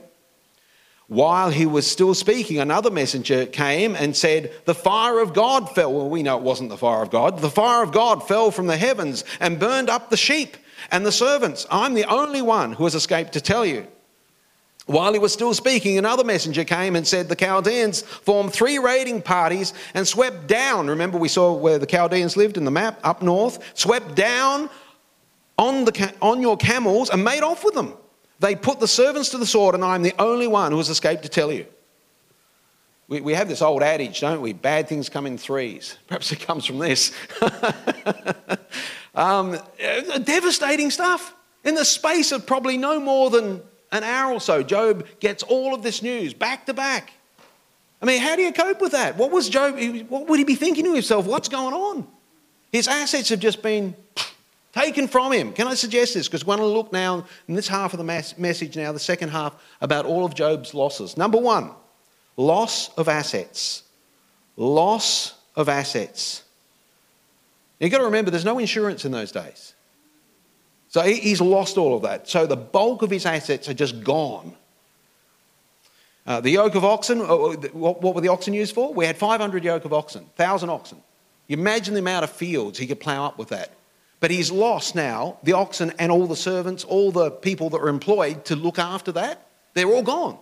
While 1.08 1.50
he 1.50 1.66
was 1.66 1.90
still 1.90 2.14
speaking, 2.14 2.60
another 2.60 2.90
messenger 2.90 3.44
came 3.44 3.96
and 3.96 4.16
said, 4.16 4.52
The 4.66 4.76
fire 4.76 5.18
of 5.18 5.34
God 5.34 5.68
fell. 5.74 5.92
Well, 5.92 6.08
we 6.08 6.22
know 6.22 6.36
it 6.36 6.44
wasn't 6.44 6.70
the 6.70 6.76
fire 6.76 7.02
of 7.02 7.10
God. 7.10 7.40
The 7.40 7.50
fire 7.50 7.82
of 7.82 7.90
God 7.90 8.28
fell 8.28 8.52
from 8.52 8.68
the 8.68 8.76
heavens 8.76 9.24
and 9.40 9.58
burned 9.58 9.90
up 9.90 10.10
the 10.10 10.16
sheep 10.16 10.56
and 10.92 11.04
the 11.04 11.10
servants. 11.10 11.66
I'm 11.68 11.94
the 11.94 12.04
only 12.04 12.42
one 12.42 12.74
who 12.74 12.84
has 12.84 12.94
escaped 12.94 13.32
to 13.32 13.40
tell 13.40 13.66
you. 13.66 13.88
While 14.90 15.12
he 15.12 15.20
was 15.20 15.32
still 15.32 15.54
speaking, 15.54 15.98
another 15.98 16.24
messenger 16.24 16.64
came 16.64 16.96
and 16.96 17.06
said, 17.06 17.28
The 17.28 17.36
Chaldeans 17.36 18.02
formed 18.02 18.52
three 18.52 18.80
raiding 18.80 19.22
parties 19.22 19.72
and 19.94 20.06
swept 20.06 20.48
down. 20.48 20.88
Remember, 20.88 21.16
we 21.16 21.28
saw 21.28 21.52
where 21.52 21.78
the 21.78 21.86
Chaldeans 21.86 22.36
lived 22.36 22.56
in 22.56 22.64
the 22.64 22.72
map 22.72 22.98
up 23.04 23.22
north, 23.22 23.78
swept 23.78 24.16
down 24.16 24.68
on, 25.56 25.84
the, 25.84 26.12
on 26.20 26.42
your 26.42 26.56
camels 26.56 27.08
and 27.08 27.22
made 27.22 27.44
off 27.44 27.64
with 27.64 27.74
them. 27.74 27.94
They 28.40 28.56
put 28.56 28.80
the 28.80 28.88
servants 28.88 29.28
to 29.28 29.38
the 29.38 29.46
sword, 29.46 29.76
and 29.76 29.84
I'm 29.84 30.02
the 30.02 30.14
only 30.18 30.48
one 30.48 30.72
who 30.72 30.78
has 30.78 30.88
escaped 30.88 31.22
to 31.22 31.28
tell 31.28 31.52
you. 31.52 31.66
We, 33.06 33.20
we 33.20 33.34
have 33.34 33.48
this 33.48 33.62
old 33.62 33.84
adage, 33.84 34.18
don't 34.18 34.40
we? 34.40 34.54
Bad 34.54 34.88
things 34.88 35.08
come 35.08 35.24
in 35.24 35.38
threes. 35.38 35.98
Perhaps 36.08 36.32
it 36.32 36.40
comes 36.40 36.66
from 36.66 36.80
this. 36.80 37.12
um, 39.14 39.56
devastating 40.24 40.90
stuff. 40.90 41.32
In 41.62 41.76
the 41.76 41.84
space 41.84 42.32
of 42.32 42.44
probably 42.44 42.76
no 42.76 42.98
more 42.98 43.30
than 43.30 43.62
an 43.92 44.04
hour 44.04 44.32
or 44.32 44.40
so, 44.40 44.62
Job 44.62 45.06
gets 45.18 45.42
all 45.42 45.74
of 45.74 45.82
this 45.82 46.02
news 46.02 46.34
back 46.34 46.66
to 46.66 46.74
back. 46.74 47.12
I 48.02 48.06
mean, 48.06 48.20
how 48.20 48.36
do 48.36 48.42
you 48.42 48.52
cope 48.52 48.80
with 48.80 48.92
that? 48.92 49.16
What 49.16 49.30
was 49.30 49.48
Job, 49.48 49.78
what 50.08 50.28
would 50.28 50.38
he 50.38 50.44
be 50.44 50.54
thinking 50.54 50.84
to 50.84 50.94
himself? 50.94 51.26
What's 51.26 51.48
going 51.48 51.74
on? 51.74 52.06
His 52.72 52.88
assets 52.88 53.28
have 53.28 53.40
just 53.40 53.62
been 53.62 53.94
taken 54.72 55.08
from 55.08 55.32
him. 55.32 55.52
Can 55.52 55.66
I 55.66 55.74
suggest 55.74 56.14
this? 56.14 56.28
Because 56.28 56.46
we're 56.46 56.56
going 56.56 56.68
to 56.68 56.74
look 56.74 56.92
now 56.92 57.26
in 57.48 57.54
this 57.54 57.68
half 57.68 57.92
of 57.92 57.98
the 57.98 58.04
message 58.04 58.76
now, 58.76 58.92
the 58.92 58.98
second 58.98 59.30
half, 59.30 59.60
about 59.80 60.06
all 60.06 60.24
of 60.24 60.34
Job's 60.34 60.72
losses. 60.72 61.16
Number 61.16 61.38
one, 61.38 61.72
loss 62.36 62.94
of 62.94 63.08
assets. 63.08 63.82
Loss 64.56 65.34
of 65.56 65.68
assets. 65.68 66.44
You've 67.80 67.90
got 67.90 67.98
to 67.98 68.04
remember, 68.04 68.30
there's 68.30 68.44
no 68.44 68.58
insurance 68.58 69.04
in 69.04 69.12
those 69.12 69.32
days. 69.32 69.74
So 70.90 71.02
he's 71.02 71.40
lost 71.40 71.78
all 71.78 71.94
of 71.94 72.02
that. 72.02 72.28
So 72.28 72.46
the 72.46 72.56
bulk 72.56 73.02
of 73.02 73.10
his 73.10 73.24
assets 73.24 73.68
are 73.68 73.74
just 73.74 74.02
gone. 74.02 74.56
Uh, 76.26 76.40
the 76.40 76.50
yoke 76.50 76.74
of 76.74 76.84
oxen, 76.84 77.20
uh, 77.20 77.24
uh, 77.24 77.56
what, 77.72 78.02
were 78.02 78.20
the 78.20 78.28
oxen 78.28 78.52
used 78.54 78.74
for? 78.74 78.92
We 78.92 79.06
had 79.06 79.16
500 79.16 79.64
yoke 79.64 79.84
of 79.84 79.92
oxen, 79.92 80.22
1,000 80.22 80.68
oxen. 80.68 81.00
You 81.46 81.56
imagine 81.56 81.94
the 81.94 82.00
amount 82.00 82.24
of 82.24 82.30
fields 82.30 82.76
he 82.76 82.88
could 82.88 82.98
plough 82.98 83.24
up 83.24 83.38
with 83.38 83.48
that. 83.50 83.70
But 84.18 84.32
he's 84.32 84.50
lost 84.50 84.96
now 84.96 85.38
the 85.44 85.52
oxen 85.52 85.92
and 86.00 86.10
all 86.10 86.26
the 86.26 86.36
servants, 86.36 86.82
all 86.82 87.12
the 87.12 87.30
people 87.30 87.70
that 87.70 87.80
were 87.80 87.88
employed 87.88 88.44
to 88.46 88.56
look 88.56 88.78
after 88.80 89.12
that. 89.12 89.46
They're 89.74 89.86
all 89.86 90.02
gone. 90.02 90.38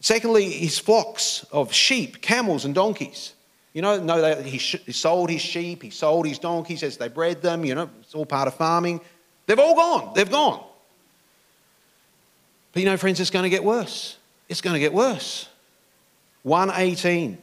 Secondly, 0.00 0.50
his 0.50 0.78
flocks 0.78 1.44
of 1.52 1.72
sheep, 1.72 2.22
camels, 2.22 2.64
and 2.64 2.74
donkeys. 2.74 3.34
You 3.72 3.82
know, 3.82 4.02
no, 4.02 4.20
that 4.20 4.44
he, 4.44 4.58
sh- 4.58 4.82
he 4.84 4.92
sold 4.92 5.30
his 5.30 5.40
sheep, 5.40 5.82
he 5.82 5.90
sold 5.90 6.26
his 6.26 6.38
donkeys 6.38 6.82
as 6.82 6.96
they 6.96 7.08
bred 7.08 7.40
them. 7.40 7.64
You 7.64 7.74
know, 7.74 7.90
it's 8.00 8.14
all 8.14 8.26
part 8.26 8.48
of 8.48 8.54
farming. 8.54 9.00
They've 9.46 9.58
all 9.58 9.74
gone. 9.74 10.12
They've 10.14 10.30
gone. 10.30 10.62
But 12.72 12.80
you 12.80 12.86
know, 12.86 12.96
friends, 12.96 13.20
it's 13.20 13.30
going 13.30 13.44
to 13.44 13.50
get 13.50 13.64
worse. 13.64 14.16
It's 14.48 14.60
going 14.60 14.74
to 14.74 14.80
get 14.80 14.92
worse. 14.92 15.48
118. 16.42 17.38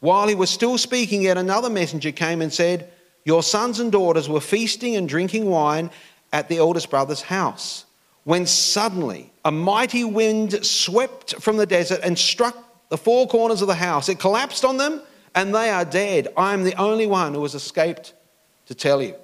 While 0.00 0.28
he 0.28 0.34
was 0.34 0.50
still 0.50 0.78
speaking, 0.78 1.22
yet 1.22 1.38
another 1.38 1.70
messenger 1.70 2.12
came 2.12 2.42
and 2.42 2.52
said, 2.52 2.92
your 3.26 3.42
sons 3.42 3.80
and 3.80 3.90
daughters 3.90 4.28
were 4.28 4.40
feasting 4.40 4.94
and 4.94 5.08
drinking 5.08 5.46
wine 5.46 5.90
at 6.32 6.48
the 6.48 6.58
eldest 6.58 6.90
brother's 6.90 7.22
house, 7.22 7.84
when 8.22 8.46
suddenly 8.46 9.32
a 9.44 9.50
mighty 9.50 10.04
wind 10.04 10.64
swept 10.64 11.34
from 11.42 11.56
the 11.56 11.66
desert 11.66 12.00
and 12.04 12.16
struck 12.16 12.56
the 12.88 12.96
four 12.96 13.26
corners 13.26 13.62
of 13.62 13.68
the 13.68 13.74
house. 13.74 14.08
It 14.08 14.20
collapsed 14.20 14.64
on 14.64 14.76
them, 14.76 15.00
and 15.36 15.54
they 15.54 15.70
are 15.70 15.84
dead. 15.84 16.28
I 16.36 16.54
am 16.54 16.64
the 16.64 16.74
only 16.74 17.06
one 17.06 17.34
who 17.34 17.42
has 17.42 17.54
escaped 17.54 18.14
to 18.66 18.74
tell 18.74 19.00
you. 19.02 19.14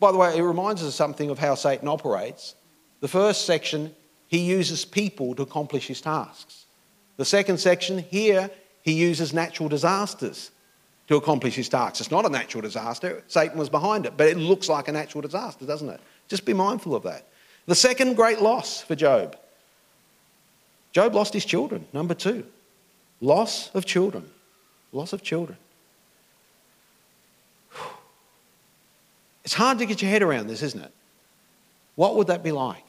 By 0.00 0.10
the 0.10 0.18
way, 0.18 0.36
it 0.36 0.42
reminds 0.42 0.80
us 0.82 0.88
of 0.88 0.94
something 0.94 1.28
of 1.30 1.38
how 1.38 1.54
Satan 1.54 1.86
operates. 1.86 2.54
The 3.00 3.08
first 3.08 3.44
section, 3.44 3.94
he 4.26 4.38
uses 4.38 4.84
people 4.84 5.34
to 5.34 5.42
accomplish 5.42 5.86
his 5.86 6.00
tasks. 6.00 6.64
The 7.18 7.24
second 7.24 7.58
section, 7.58 7.98
here, 7.98 8.50
he 8.82 8.92
uses 8.92 9.34
natural 9.34 9.68
disasters 9.68 10.50
to 11.08 11.16
accomplish 11.16 11.54
his 11.54 11.68
tasks. 11.68 12.00
It's 12.00 12.10
not 12.10 12.24
a 12.24 12.30
natural 12.30 12.62
disaster. 12.62 13.22
Satan 13.28 13.58
was 13.58 13.68
behind 13.68 14.06
it, 14.06 14.14
but 14.16 14.28
it 14.28 14.36
looks 14.36 14.68
like 14.68 14.88
a 14.88 14.92
natural 14.92 15.20
disaster, 15.20 15.66
doesn't 15.66 15.88
it? 15.88 16.00
Just 16.28 16.44
be 16.44 16.54
mindful 16.54 16.94
of 16.94 17.02
that. 17.02 17.26
The 17.66 17.74
second 17.74 18.16
great 18.16 18.40
loss 18.40 18.80
for 18.80 18.94
Job 18.94 19.36
Job 20.92 21.14
lost 21.14 21.34
his 21.34 21.44
children, 21.44 21.86
number 21.92 22.14
two. 22.14 22.46
Loss 23.20 23.70
of 23.74 23.84
children. 23.84 24.30
Loss 24.92 25.12
of 25.12 25.22
children. 25.22 25.58
It's 29.44 29.54
hard 29.54 29.78
to 29.78 29.86
get 29.86 30.02
your 30.02 30.10
head 30.10 30.22
around 30.22 30.46
this, 30.48 30.62
isn't 30.62 30.82
it? 30.82 30.92
What 31.94 32.16
would 32.16 32.26
that 32.26 32.42
be 32.42 32.52
like? 32.52 32.84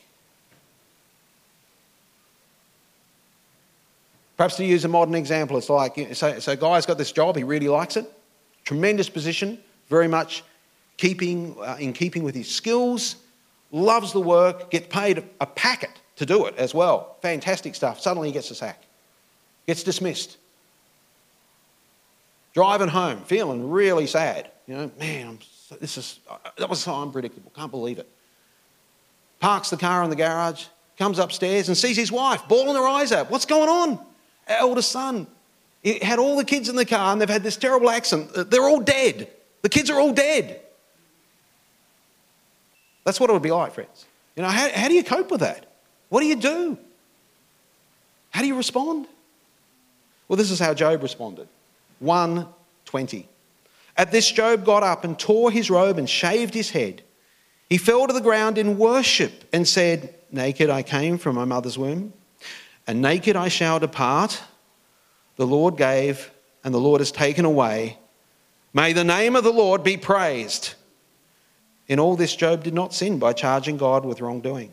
Perhaps 4.36 4.56
to 4.58 4.66
use 4.66 4.86
a 4.86 4.88
modern 4.88 5.16
example, 5.16 5.58
it's 5.58 5.70
like 5.70 6.16
so, 6.16 6.40
so 6.40 6.56
guy's 6.56 6.86
got 6.86 6.98
this 6.98 7.12
job, 7.12 7.36
he 7.36 7.44
really 7.44 7.68
likes 7.68 7.98
it, 7.98 8.10
tremendous 8.64 9.10
position, 9.10 9.58
very 9.90 10.08
much 10.08 10.44
keeping 10.96 11.56
uh, 11.60 11.76
in 11.80 11.92
keeping 11.92 12.24
with 12.24 12.36
his 12.36 12.50
skills, 12.50 13.18
loves 13.72 14.14
the 14.14 14.22
work, 14.22 14.72
gets 14.72 14.88
paid 14.88 15.24
a 15.42 15.46
packet 15.46 15.92
to 16.16 16.26
do 16.26 16.46
it 16.46 16.56
as 16.58 16.74
well. 16.74 17.18
Fantastic 17.22 17.76
stuff. 17.76 18.00
Suddenly 18.00 18.30
he 18.30 18.34
gets 18.34 18.50
a 18.52 18.56
sack, 18.56 18.84
gets 19.66 19.84
dismissed. 19.84 20.38
Driving 22.54 22.88
home, 22.88 23.24
feeling 23.24 23.70
really 23.70 24.08
sad. 24.08 24.52
You 24.68 24.76
know, 24.76 24.92
man, 25.00 25.40
so, 25.68 25.76
this 25.76 25.98
is 25.98 26.20
uh, 26.30 26.38
that 26.58 26.70
was 26.70 26.80
so 26.80 27.02
unpredictable. 27.02 27.52
Can't 27.56 27.72
believe 27.72 28.00
it. 28.00 28.08
Parks 29.40 29.70
the 29.70 29.78
car 29.78 30.04
in 30.04 30.10
the 30.10 30.16
garage, 30.16 30.66
comes 30.98 31.20
upstairs 31.20 31.70
and 31.70 31.78
sees 31.78 31.96
his 31.96 32.12
wife 32.12 32.48
bawling 32.48 32.76
her 32.76 32.88
eyes 32.88 33.12
out. 33.12 33.32
What's 33.32 33.46
going 33.46 33.70
on? 33.70 33.92
Our 34.48 34.58
eldest 34.58 34.92
son. 34.92 35.28
He 35.82 36.00
had 36.00 36.20
all 36.20 36.36
the 36.36 36.44
kids 36.44 36.68
in 36.68 36.76
the 36.76 36.86
car 36.86 37.12
and 37.12 37.22
they've 37.22 37.30
had 37.30 37.44
this 37.44 37.56
terrible 37.56 37.90
accident. 37.90 38.52
They're 38.52 38.68
all 38.68 38.82
dead. 38.82 39.30
The 39.62 39.70
kids 39.70 39.90
are 39.90 40.00
all 40.00 40.12
dead. 40.12 40.60
That's 43.06 43.20
what 43.20 43.30
it 43.30 43.34
would 43.34 43.42
be 43.42 43.52
like, 43.52 43.74
friends. 43.74 44.06
You 44.36 44.44
know, 44.44 44.50
how, 44.50 44.70
how 44.70 44.88
do 44.88 44.94
you 44.94 45.04
cope 45.04 45.32
with 45.32 45.40
that? 45.40 45.66
What 46.10 46.22
do 46.22 46.28
you 46.28 46.36
do? 46.36 46.78
How 48.32 48.42
do 48.42 48.48
you 48.48 48.58
respond? 48.58 49.08
Well, 50.28 50.38
this 50.38 50.52
is 50.52 50.60
how 50.60 50.74
Job 50.74 51.02
responded. 51.02 51.48
120. 52.00 53.28
At 53.98 54.12
this, 54.12 54.32
Job 54.32 54.66
got 54.66 54.84
up 54.84 55.04
and 55.04 55.18
tore 55.18 55.52
his 55.52 55.70
robe 55.70 55.98
and 55.98 56.10
shaved 56.10 56.54
his 56.54 56.72
head. 56.72 57.04
He 57.70 57.78
fell 57.78 58.08
to 58.08 58.14
the 58.14 58.22
ground 58.22 58.58
in 58.58 58.78
worship 58.78 59.44
and 59.54 59.68
said, 59.68 60.16
Naked 60.32 60.70
I 60.70 60.84
came 60.84 61.18
from 61.18 61.36
my 61.36 61.46
mother's 61.46 61.78
womb, 61.78 62.14
and 62.88 63.02
naked 63.02 63.36
I 63.36 63.48
shall 63.48 63.80
depart. 63.80 64.42
The 65.36 65.46
Lord 65.48 65.78
gave, 65.78 66.32
and 66.64 66.74
the 66.74 66.80
Lord 66.80 67.02
has 67.02 67.12
taken 67.12 67.46
away. 67.46 67.98
May 68.74 68.94
the 68.94 69.04
name 69.04 69.36
of 69.36 69.44
the 69.44 69.52
Lord 69.52 69.84
be 69.84 69.98
praised. 69.98 70.76
In 71.88 72.00
all 72.00 72.16
this, 72.16 72.36
Job 72.36 72.64
did 72.64 72.74
not 72.74 72.94
sin 72.94 73.18
by 73.18 73.34
charging 73.34 73.78
God 73.78 74.06
with 74.06 74.22
wrongdoing. 74.22 74.72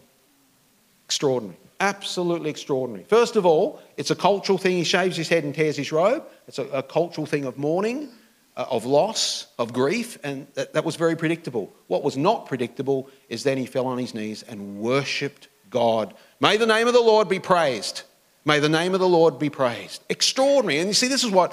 Extraordinary. 1.07 1.59
Absolutely 1.79 2.51
extraordinary. 2.51 3.05
First 3.05 3.37
of 3.37 3.45
all, 3.45 3.81
it's 3.97 4.11
a 4.11 4.17
cultural 4.17 4.59
thing. 4.59 4.77
He 4.77 4.85
shaves 4.85 5.17
his 5.17 5.29
head 5.29 5.45
and 5.45 5.55
tears 5.55 5.77
his 5.77 5.93
robe. 5.93 6.25
It's 6.49 6.59
a, 6.59 6.65
a 6.69 6.83
cultural 6.83 7.27
thing 7.27 7.45
of 7.45 7.59
mourning, 7.59 8.09
uh, 8.57 8.65
of 8.71 8.87
loss, 8.87 9.47
of 9.59 9.73
grief, 9.73 10.19
and 10.23 10.47
that, 10.55 10.73
that 10.73 10.85
was 10.85 10.97
very 10.97 11.17
predictable. 11.17 11.73
What 11.89 12.03
was 12.03 12.17
not 12.17 12.47
predictable 12.47 13.11
is 13.29 13.43
then 13.43 13.59
he 13.59 13.67
fell 13.67 13.87
on 13.87 13.99
his 13.99 14.15
knees 14.15 14.43
and 14.43 14.79
worshipped 14.79 15.49
God. 15.69 16.15
May 16.41 16.57
the 16.57 16.67
name 16.67 16.87
of 16.87 16.95
the 16.95 17.01
Lord 17.01 17.29
be 17.29 17.41
praised. 17.41 18.03
May 18.47 18.61
the 18.61 18.69
name 18.69 18.95
of 18.95 19.01
the 19.01 19.09
Lord 19.09 19.39
be 19.39 19.51
praised. 19.51 20.03
Extraordinary. 20.09 20.79
And 20.79 20.89
you 20.89 20.95
see, 20.95 21.09
this 21.09 21.25
is 21.25 21.31
what 21.31 21.53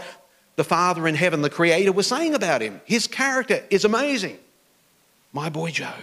the 0.55 0.63
Father 0.63 1.07
in 1.07 1.15
heaven, 1.15 1.41
the 1.41 1.49
Creator, 1.49 1.91
was 1.91 2.07
saying 2.07 2.35
about 2.35 2.61
him. 2.61 2.79
His 2.85 3.07
character 3.07 3.63
is 3.69 3.83
amazing. 3.83 4.37
My 5.33 5.49
boy 5.49 5.71
Job. 5.71 5.95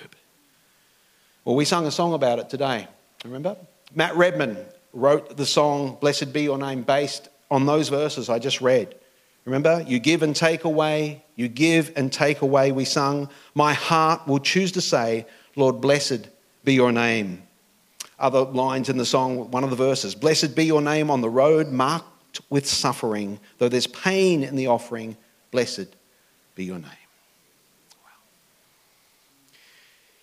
Well, 1.45 1.55
we 1.55 1.65
sung 1.65 1.87
a 1.87 1.91
song 1.91 2.13
about 2.13 2.39
it 2.41 2.51
today. 2.51 2.89
Remember? 3.25 3.57
Matt 3.95 4.17
Redman 4.17 4.57
wrote 4.93 5.37
the 5.37 5.47
song 5.47 5.99
Blessed 6.01 6.33
Be 6.33 6.43
Your 6.43 6.59
Name 6.59 6.83
based 6.83 7.29
on 7.51 7.67
those 7.67 7.89
verses 7.89 8.29
I 8.29 8.39
just 8.39 8.61
read. 8.61 8.95
Remember, 9.45 9.85
you 9.87 9.99
give 9.99 10.23
and 10.23 10.37
take 10.37 10.65
away, 10.65 11.25
you 11.35 11.49
give 11.49 11.93
and 11.97 12.13
take 12.13 12.43
away, 12.43 12.73
we 12.73 12.85
sung. 12.85 13.29
My 13.55 13.73
heart 13.73 14.27
will 14.29 14.39
choose 14.39 14.73
to 14.73 14.81
say, 14.81 15.27
Lord, 15.57 15.81
blessed 15.81 16.29
be 16.63 16.75
your 16.75 16.93
name. 16.93 17.43
Other 18.19 18.43
lines 18.43 18.89
in 18.91 18.99
the 18.99 19.07
song, 19.07 19.51
one 19.51 19.65
of 19.65 19.71
the 19.71 19.77
verses 19.77 20.15
Blessed 20.15 20.55
be 20.55 20.67
your 20.67 20.83
name 20.83 21.11
on 21.11 21.21
the 21.23 21.31
road 21.31 21.69
marked 21.69 22.43
with 22.51 22.67
suffering. 22.67 23.41
Though 23.59 23.69
there's 23.69 23.87
pain 23.87 24.45
in 24.45 24.57
the 24.57 24.67
offering, 24.67 25.17
blessed 25.51 25.97
be 26.55 26.65
your 26.65 26.79
name. 26.79 26.85
Wow. 26.85 28.11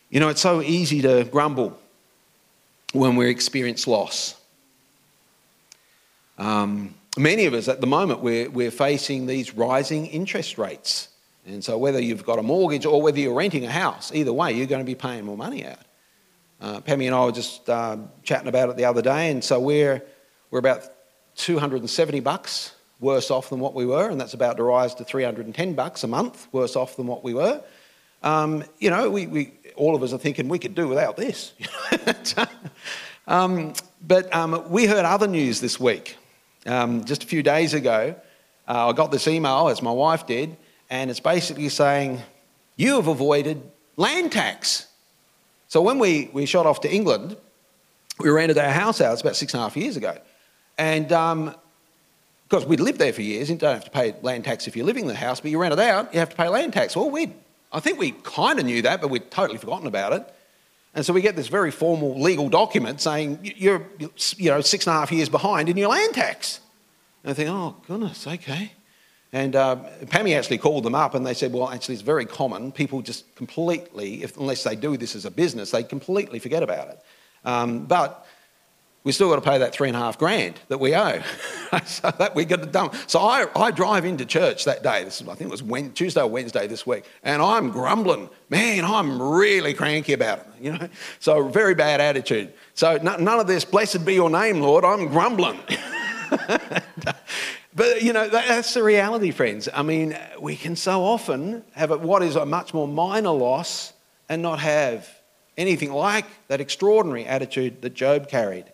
You 0.09 0.19
know, 0.19 0.29
it's 0.29 0.41
so 0.41 0.62
easy 0.62 1.01
to 1.01 1.25
grumble 1.25 1.77
when 2.98 3.16
we 3.16 3.30
experience 3.30 3.88
loss. 3.88 4.36
Um, 6.38 6.94
many 7.18 7.46
of 7.46 7.54
us 7.54 7.68
at 7.68 7.82
the 7.82 7.88
moment, 7.88 8.22
we're, 8.22 8.50
we're 8.50 8.72
facing 8.72 9.25
these 9.25 9.54
rising 9.54 10.08
interest 10.08 10.58
rates. 10.58 11.10
And 11.46 11.63
so, 11.63 11.77
whether 11.77 12.01
you've 12.01 12.25
got 12.25 12.39
a 12.39 12.44
mortgage 12.44 12.86
or 12.86 13.01
whether 13.01 13.20
you're 13.20 13.34
renting 13.34 13.66
a 13.66 13.72
house, 13.72 14.12
either 14.13 14.34
way, 14.34 14.54
you're 14.54 14.68
going 14.68 14.82
to 14.82 14.86
be 14.86 14.96
paying 14.96 15.25
more 15.25 15.38
money 15.38 15.66
out. 15.66 15.80
Uh, 16.60 16.82
Pammy 16.82 17.06
and 17.06 17.16
I 17.16 17.25
were 17.25 17.32
just 17.32 17.70
uh, 17.70 17.98
chatting 18.24 18.48
about 18.48 18.70
it 18.70 18.77
the 18.77 18.86
other 18.86 19.01
day, 19.01 19.32
and 19.32 19.44
so 19.44 19.60
we're, 19.60 20.04
we're 20.51 20.60
about 20.60 20.84
270 21.36 22.20
bucks 22.20 22.74
worse 23.00 23.30
off 23.30 23.50
than 23.50 23.60
what 23.60 23.75
we 23.75 23.86
were, 23.86 24.10
and 24.10 24.20
that's 24.20 24.34
about 24.34 24.58
to 24.58 24.63
rise 24.63 24.96
to 24.96 25.04
310 25.04 25.74
bucks 25.75 26.04
a 26.04 26.08
month 26.08 26.48
worse 26.51 26.75
off 26.75 26.98
than 26.98 27.08
what 27.08 27.24
we 27.24 27.34
were. 27.34 27.62
Um, 28.24 28.63
you 28.79 28.89
know, 28.89 29.09
we, 29.09 29.27
we, 29.27 29.53
all 29.75 29.95
of 29.95 30.03
us 30.03 30.13
are 30.13 30.17
thinking 30.17 30.50
we 30.50 30.59
could 30.59 30.75
do 30.75 30.88
without 30.88 31.17
this. 31.17 31.53
um, 33.27 33.74
but 34.05 34.33
um, 34.33 34.69
we 34.69 34.86
heard 34.86 35.05
other 35.05 35.27
news 35.27 35.62
this 35.62 35.79
week. 35.79 36.17
Um, 36.65 37.05
just 37.05 37.24
a 37.24 37.27
few 37.27 37.43
days 37.43 37.74
ago, 37.74 38.15
uh, 38.67 38.89
I 38.89 38.93
got 38.93 39.12
this 39.12 39.27
email, 39.27 39.69
as 39.69 39.81
my 39.81 39.91
wife 39.91 40.27
did, 40.27 40.57
and 40.89 41.09
it's 41.09 41.19
basically 41.19 41.69
saying, 41.69 42.21
You 42.75 42.95
have 42.95 43.07
avoided 43.07 43.62
land 43.95 44.31
tax. 44.31 44.88
So 45.69 45.81
when 45.81 46.00
we, 46.00 46.29
we 46.33 46.45
shot 46.45 46.65
off 46.65 46.81
to 46.81 46.93
England, 46.93 47.38
we 48.19 48.29
rented 48.29 48.57
our 48.57 48.71
house 48.71 49.00
out, 49.00 49.13
it's 49.13 49.21
about 49.21 49.36
six 49.36 49.53
and 49.53 49.62
a 49.62 49.63
half 49.63 49.77
years 49.77 49.95
ago. 49.95 50.17
And 50.77 51.12
um, 51.12 51.55
because 52.47 52.65
we'd 52.65 52.79
lived 52.79 53.00
there 53.00 53.13
for 53.13 53.21
years, 53.21 53.50
you 53.50 53.57
don't 53.57 53.74
have 53.74 53.86
to 53.86 53.91
pay 53.91 54.15
land 54.21 54.45
tax 54.45 54.67
if 54.67 54.75
you're 54.75 54.86
living 54.86 55.03
in 55.03 55.09
the 55.09 55.15
house, 55.15 55.39
but 55.39 55.51
you 55.51 55.59
rent 55.59 55.74
it 55.74 55.79
out, 55.79 56.13
you 56.13 56.19
have 56.19 56.29
to 56.29 56.36
pay 56.36 56.47
land 56.47 56.74
tax. 56.74 56.95
Well, 56.95 57.09
we 57.09 57.33
I 57.71 57.79
think 57.79 58.00
we 58.00 58.12
kind 58.12 58.59
of 58.59 58.65
knew 58.65 58.81
that, 58.83 59.01
but 59.01 59.09
we'd 59.09 59.29
totally 59.29 59.57
forgotten 59.57 59.88
about 59.88 60.13
it. 60.13 60.33
And 60.93 61.05
so 61.05 61.13
we 61.13 61.21
get 61.21 61.36
this 61.36 61.47
very 61.47 61.69
formal 61.69 62.19
legal 62.19 62.50
document 62.50 63.01
saying 63.01 63.39
you're, 63.43 63.86
you 64.38 64.50
know, 64.50 64.62
six 64.62 64.88
and 64.88 64.95
a 64.95 65.00
half 65.00 65.12
years 65.12 65.29
behind 65.29 65.69
in 65.69 65.77
your 65.77 65.89
land 65.89 66.15
tax. 66.15 66.59
And 67.24 67.31
I 67.31 67.33
think, 67.33 67.50
oh, 67.50 67.75
goodness, 67.88 68.25
okay. 68.25 68.71
And 69.33 69.55
uh, 69.55 69.75
Pammy 70.05 70.36
actually 70.36 70.57
called 70.57 70.83
them 70.83 70.95
up 70.95 71.13
and 71.13 71.25
they 71.25 71.33
said, 71.33 71.53
well, 71.53 71.69
actually, 71.69 71.95
it's 71.95 72.01
very 72.01 72.25
common. 72.25 72.71
People 72.71 73.01
just 73.01 73.36
completely, 73.36 74.24
if, 74.24 74.38
unless 74.38 74.63
they 74.63 74.75
do 74.75 74.97
this 74.97 75.15
as 75.15 75.25
a 75.25 75.31
business, 75.31 75.71
they 75.71 75.83
completely 75.83 76.39
forget 76.39 76.63
about 76.63 76.88
it. 76.89 77.00
Um, 77.43 77.86
but 77.86 78.25
we 79.07 79.13
still 79.13 79.29
got 79.29 79.41
to 79.41 79.49
pay 79.49 79.57
that 79.57 79.71
three 79.71 79.87
and 79.87 79.95
a 79.95 79.99
half 80.01 80.19
grand 80.19 80.59
that 80.67 80.79
we 80.79 80.93
owe. 80.93 81.21
so 81.85 82.11
that 82.19 82.35
we 82.35 82.43
got 82.43 82.59
to 82.59 82.65
dump. 82.65 82.93
So 83.07 83.21
I, 83.21 83.47
I 83.55 83.71
drive 83.71 84.03
into 84.03 84.25
church 84.25 84.65
that 84.65 84.83
day. 84.83 85.05
This 85.05 85.21
is, 85.21 85.29
I 85.29 85.33
think 85.33 85.49
it 85.49 85.61
was 85.61 85.91
Tuesday 85.93 86.19
or 86.19 86.27
Wednesday 86.27 86.67
this 86.67 86.85
week, 86.85 87.05
and 87.23 87.41
I'm 87.41 87.71
grumbling. 87.71 88.29
Man, 88.49 88.83
I'm 88.83 89.21
really 89.21 89.73
cranky 89.73 90.11
about 90.11 90.39
it. 90.39 90.45
You 90.59 90.73
know, 90.73 90.89
so 91.19 91.47
very 91.47 91.73
bad 91.73 92.01
attitude. 92.01 92.53
So 92.73 92.97
none 92.97 93.27
of 93.27 93.47
this. 93.47 93.63
Blessed 93.63 94.05
be 94.05 94.13
your 94.13 94.29
name, 94.29 94.59
Lord. 94.59 94.83
I'm 94.83 95.07
grumbling. 95.07 95.59
but 97.73 98.01
you 98.01 98.11
know 98.11 98.27
that's 98.27 98.73
the 98.73 98.83
reality, 98.83 99.31
friends. 99.31 99.69
I 99.73 99.83
mean, 99.83 100.17
we 100.37 100.57
can 100.57 100.75
so 100.75 101.05
often 101.05 101.63
have 101.71 102.01
what 102.01 102.23
is 102.23 102.35
a 102.35 102.45
much 102.45 102.73
more 102.73 102.89
minor 102.89 103.29
loss 103.29 103.93
and 104.27 104.41
not 104.41 104.59
have 104.59 105.07
anything 105.57 105.93
like 105.93 106.25
that 106.49 106.59
extraordinary 106.59 107.25
attitude 107.25 107.81
that 107.83 107.93
Job 107.93 108.27
carried. 108.27 108.65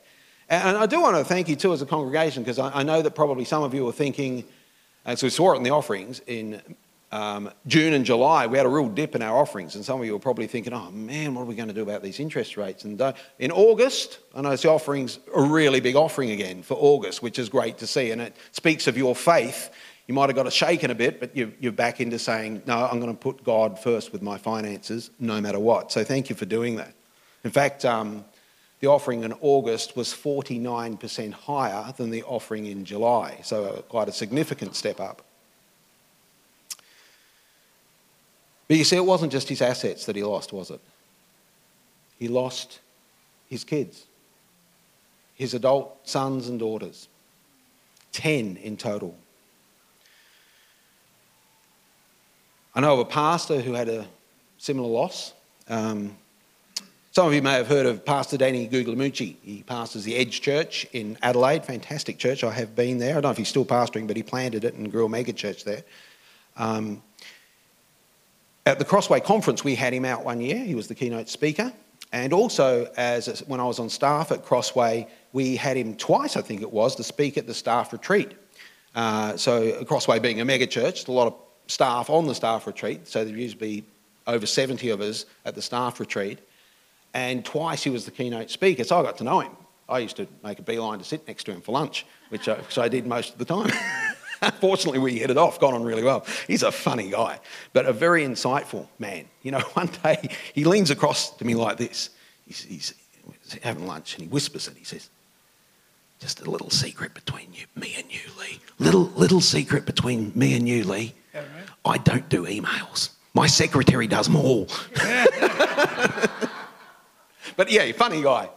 And 0.61 0.77
I 0.77 0.85
do 0.85 1.01
want 1.01 1.17
to 1.17 1.23
thank 1.23 1.49
you 1.49 1.55
too 1.55 1.73
as 1.73 1.81
a 1.81 1.85
congregation 1.85 2.43
because 2.43 2.59
I, 2.59 2.83
know 2.83 3.01
that 3.01 3.15
probably 3.15 3.43
some 3.43 3.63
of 3.63 3.73
you 3.73 3.87
are 3.87 3.91
thinking, 3.91 4.43
as 5.03 5.23
we 5.23 5.29
saw 5.29 5.53
it 5.53 5.57
in 5.57 5.63
the 5.63 5.71
offerings 5.71 6.21
in 6.27 6.61
um, 7.11 7.51
June 7.65 7.93
and 7.93 8.05
July, 8.05 8.47
we 8.47 8.57
had 8.57 8.65
a 8.65 8.69
real 8.69 8.89
dip 8.89 9.15
in 9.15 9.21
our 9.21 9.37
offerings, 9.37 9.75
and 9.75 9.85
some 9.85 9.99
of 9.99 10.05
you 10.05 10.15
are 10.15 10.19
probably 10.19 10.47
thinking, 10.47 10.73
"Oh 10.73 10.89
man, 10.91 11.35
what 11.35 11.41
are 11.41 11.45
we 11.45 11.55
going 11.55 11.67
to 11.67 11.73
do 11.73 11.83
about 11.83 12.01
these 12.01 12.19
interest 12.19 12.57
rates?" 12.57 12.85
And 12.85 12.99
uh, 12.99 13.13
in 13.37 13.51
August, 13.51 14.19
I 14.33 14.41
know 14.41 14.55
the 14.55 14.69
offerings 14.69 15.19
a 15.35 15.41
really 15.41 15.79
big 15.79 15.95
offering 15.95 16.31
again 16.31 16.63
for 16.63 16.75
August, 16.79 17.21
which 17.21 17.37
is 17.37 17.49
great 17.49 17.77
to 17.79 17.87
see, 17.87 18.11
and 18.11 18.19
it 18.19 18.35
speaks 18.51 18.87
of 18.87 18.97
your 18.97 19.15
faith. 19.15 19.69
You 20.07 20.15
might 20.15 20.29
have 20.29 20.35
got 20.35 20.47
a 20.47 20.51
shaken 20.51 20.89
a 20.91 20.95
bit, 20.95 21.19
but 21.19 21.35
you, 21.35 21.53
are 21.63 21.71
back 21.71 22.01
into 22.01 22.17
saying, 22.17 22.63
"No, 22.65 22.85
I'm 22.85 22.99
going 22.99 23.13
to 23.13 23.19
put 23.19 23.43
God 23.43 23.77
first 23.77 24.11
with 24.11 24.23
my 24.23 24.39
finances, 24.39 25.11
no 25.19 25.39
matter 25.39 25.59
what." 25.59 25.91
So 25.91 26.03
thank 26.03 26.31
you 26.31 26.35
for 26.35 26.45
doing 26.45 26.77
that. 26.77 26.95
In 27.43 27.51
fact, 27.51 27.85
um, 27.85 28.25
the 28.83 28.89
offering 28.89 29.23
in 29.23 29.31
August 29.39 29.95
was 29.95 30.09
49% 30.09 31.31
higher 31.31 31.93
than 31.95 32.09
the 32.09 32.21
offering 32.23 32.65
in 32.65 32.83
July, 32.83 33.39
so 33.41 33.81
quite 33.87 34.09
a 34.09 34.11
significant 34.11 34.75
step 34.75 34.99
up. 34.99 35.21
But 38.67 38.75
you 38.75 38.83
see, 38.83 38.97
it 38.97 39.05
wasn't 39.05 39.31
just 39.31 39.47
his 39.47 39.61
assets 39.61 40.05
that 40.05 40.17
he 40.17 40.23
lost, 40.23 40.51
was 40.51 40.69
it? 40.69 40.81
He 42.19 42.27
lost 42.27 42.81
his 43.49 43.63
kids, 43.63 44.03
his 45.35 45.53
adult 45.53 46.05
sons 46.05 46.49
and 46.49 46.59
daughters, 46.59 47.07
10 48.11 48.57
in 48.57 48.75
total. 48.75 49.15
I 52.75 52.81
know 52.81 52.95
of 52.95 52.99
a 52.99 53.05
pastor 53.05 53.61
who 53.61 53.75
had 53.75 53.87
a 53.87 54.05
similar 54.57 54.89
loss. 54.89 55.31
Um, 55.69 56.17
some 57.13 57.27
of 57.27 57.33
you 57.35 57.43
may 57.43 57.53
have 57.53 57.67
heard 57.67 57.85
of 57.85 58.03
Pastor 58.03 58.37
Danny 58.37 58.67
Guglielmucci. 58.67 59.35
He 59.43 59.61
pastors 59.67 60.03
the 60.03 60.15
Edge 60.15 60.41
Church 60.41 60.87
in 60.93 61.15
Adelaide. 61.21 61.63
Fantastic 61.63 62.17
church. 62.17 62.43
I 62.43 62.49
have 62.49 62.75
been 62.75 62.97
there. 62.97 63.11
I 63.11 63.13
don't 63.13 63.23
know 63.25 63.29
if 63.29 63.37
he's 63.37 63.49
still 63.49 63.65
pastoring, 63.65 64.07
but 64.07 64.17
he 64.17 64.23
planted 64.23 64.63
it 64.63 64.73
and 64.73 64.91
grew 64.91 65.05
a 65.05 65.09
mega 65.09 65.31
church 65.31 65.63
there. 65.63 65.83
Um, 66.57 67.03
at 68.65 68.79
the 68.79 68.85
Crossway 68.85 69.19
Conference, 69.19 69.63
we 69.63 69.75
had 69.75 69.93
him 69.93 70.05
out 70.05 70.25
one 70.25 70.41
year. 70.41 70.57
He 70.57 70.73
was 70.73 70.87
the 70.87 70.95
keynote 70.95 71.29
speaker. 71.29 71.71
And 72.11 72.33
also, 72.33 72.91
as 72.97 73.43
when 73.45 73.59
I 73.59 73.65
was 73.65 73.77
on 73.77 73.91
staff 73.91 74.31
at 74.31 74.43
Crossway, 74.43 75.07
we 75.33 75.55
had 75.55 75.77
him 75.77 75.95
twice, 75.95 76.35
I 76.35 76.41
think 76.41 76.63
it 76.63 76.73
was, 76.73 76.95
to 76.95 77.03
speak 77.03 77.37
at 77.37 77.45
the 77.45 77.53
staff 77.53 77.93
retreat. 77.93 78.31
Uh, 78.95 79.37
so, 79.37 79.85
Crossway 79.85 80.17
being 80.17 80.41
a 80.41 80.45
mega 80.45 80.65
church, 80.65 81.07
a 81.07 81.11
lot 81.11 81.27
of 81.27 81.35
staff 81.67 82.09
on 82.09 82.25
the 82.25 82.33
staff 82.33 82.65
retreat. 82.65 83.07
So, 83.07 83.23
there 83.23 83.37
used 83.37 83.53
to 83.53 83.59
be 83.59 83.83
over 84.25 84.47
70 84.47 84.89
of 84.89 84.99
us 84.99 85.27
at 85.45 85.53
the 85.53 85.61
staff 85.61 85.99
retreat 85.99 86.39
and 87.13 87.45
twice 87.45 87.83
he 87.83 87.89
was 87.89 88.05
the 88.05 88.11
keynote 88.11 88.49
speaker, 88.49 88.83
so 88.83 88.99
I 88.99 89.03
got 89.03 89.17
to 89.17 89.23
know 89.23 89.41
him. 89.41 89.51
I 89.87 89.99
used 89.99 90.17
to 90.17 90.27
make 90.43 90.59
a 90.59 90.61
beeline 90.63 90.99
to 90.99 91.05
sit 91.05 91.27
next 91.27 91.43
to 91.45 91.51
him 91.51 91.61
for 91.61 91.71
lunch, 91.71 92.05
which 92.29 92.47
I, 92.47 92.55
which 92.55 92.77
I 92.77 92.87
did 92.87 93.05
most 93.05 93.33
of 93.33 93.37
the 93.37 93.45
time. 93.45 93.71
Fortunately, 94.59 94.99
we 94.99 95.19
hit 95.19 95.29
it 95.29 95.37
off, 95.37 95.59
got 95.59 95.73
on 95.73 95.83
really 95.83 96.03
well. 96.03 96.25
He's 96.47 96.63
a 96.63 96.71
funny 96.71 97.09
guy, 97.11 97.39
but 97.71 97.85
a 97.85 97.93
very 97.93 98.23
insightful 98.23 98.87
man. 98.99 99.25
You 99.41 99.51
know, 99.51 99.59
one 99.73 99.89
day 100.03 100.29
he 100.53 100.63
leans 100.63 100.89
across 100.89 101.31
to 101.37 101.45
me 101.45 101.55
like 101.55 101.77
this. 101.77 102.09
He's, 102.47 102.63
he's 102.63 102.93
having 103.61 103.85
lunch 103.87 104.15
and 104.15 104.23
he 104.23 104.29
whispers 104.29 104.67
it. 104.67 104.75
He 104.77 104.83
says, 104.83 105.09
just 106.19 106.41
a 106.41 106.49
little 106.49 106.69
secret 106.69 107.13
between 107.13 107.53
you, 107.53 107.65
me 107.75 107.93
and 107.97 108.05
you, 108.09 108.21
Lee. 108.39 108.59
Little, 108.79 109.11
little 109.15 109.41
secret 109.41 109.85
between 109.85 110.31
me 110.35 110.55
and 110.55 110.67
you, 110.67 110.83
Lee. 110.85 111.13
Yeah, 111.33 111.41
right. 111.41 111.47
I 111.85 111.97
don't 111.97 112.29
do 112.29 112.45
emails. 112.45 113.09
My 113.33 113.47
secretary 113.47 114.07
does 114.07 114.27
them 114.27 114.35
all. 114.37 114.67
But 117.55 117.71
yeah, 117.71 117.91
funny 117.91 118.21
guy. 118.21 118.49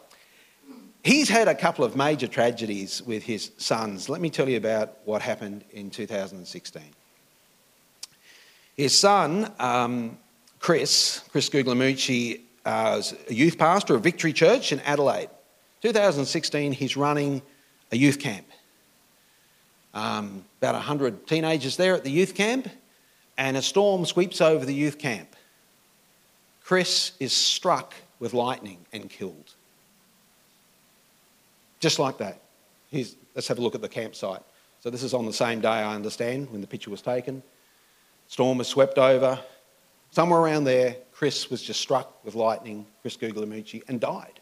He's 1.05 1.29
had 1.29 1.47
a 1.47 1.55
couple 1.55 1.85
of 1.85 1.95
major 1.95 2.27
tragedies 2.27 3.03
with 3.03 3.23
his 3.23 3.53
sons. 3.59 4.09
Let 4.09 4.21
me 4.21 4.31
tell 4.31 4.49
you 4.49 4.57
about 4.57 4.97
what 5.05 5.23
happened 5.23 5.65
in 5.71 5.91
2016. 5.91 6.83
His 8.77 8.99
son, 8.99 9.53
um, 9.61 10.19
Chris, 10.59 11.23
Chris 11.31 11.49
Guglielmucci, 11.49 12.41
uh, 12.65 12.95
was 12.97 13.15
a 13.29 13.35
youth 13.35 13.57
pastor 13.57 13.95
of 13.95 14.03
Victory 14.03 14.33
Church 14.33 14.73
in 14.73 14.81
Adelaide. 14.81 15.31
2016, 15.83 16.73
he's 16.73 16.97
running 16.97 17.41
a 17.93 17.97
youth 17.97 18.19
camp. 18.19 18.47
Um, 19.95 20.45
about 20.61 20.75
100 20.75 21.27
teenagers 21.27 21.77
there 21.77 21.95
at 21.95 22.03
the 22.03 22.11
youth 22.11 22.35
camp, 22.35 22.69
and 23.39 23.57
a 23.57 23.63
storm 23.63 24.05
sweeps 24.05 24.41
over 24.41 24.67
the 24.67 24.75
youth 24.75 24.99
camp. 24.99 25.37
Chris 26.65 27.13
is 27.21 27.33
struck 27.33 27.95
with 28.19 28.35
lightning 28.35 28.79
and 28.93 29.09
killed. 29.11 29.55
Just 31.81 31.99
like 31.99 32.19
that. 32.19 32.41
Here's, 32.91 33.17
let's 33.35 33.49
have 33.49 33.59
a 33.59 33.63
look 33.63 33.75
at 33.75 33.81
the 33.81 33.89
campsite. 33.89 34.43
So, 34.81 34.91
this 34.91 35.03
is 35.03 35.15
on 35.15 35.27
the 35.27 35.33
same 35.33 35.61
day, 35.61 35.69
I 35.69 35.95
understand, 35.95 36.51
when 36.51 36.61
the 36.61 36.67
picture 36.67 36.91
was 36.91 37.03
taken. 37.03 37.43
Storm 38.29 38.59
was 38.59 38.69
swept 38.69 38.99
over. 38.99 39.39
Somewhere 40.11 40.41
around 40.41 40.65
there, 40.65 40.97
Chris 41.13 41.51
was 41.51 41.63
just 41.63 41.81
struck 41.81 42.25
with 42.25 42.35
lightning, 42.35 42.87
Chris 43.03 43.17
Guglielmucci, 43.17 43.83
and 43.89 44.01
died. 44.01 44.41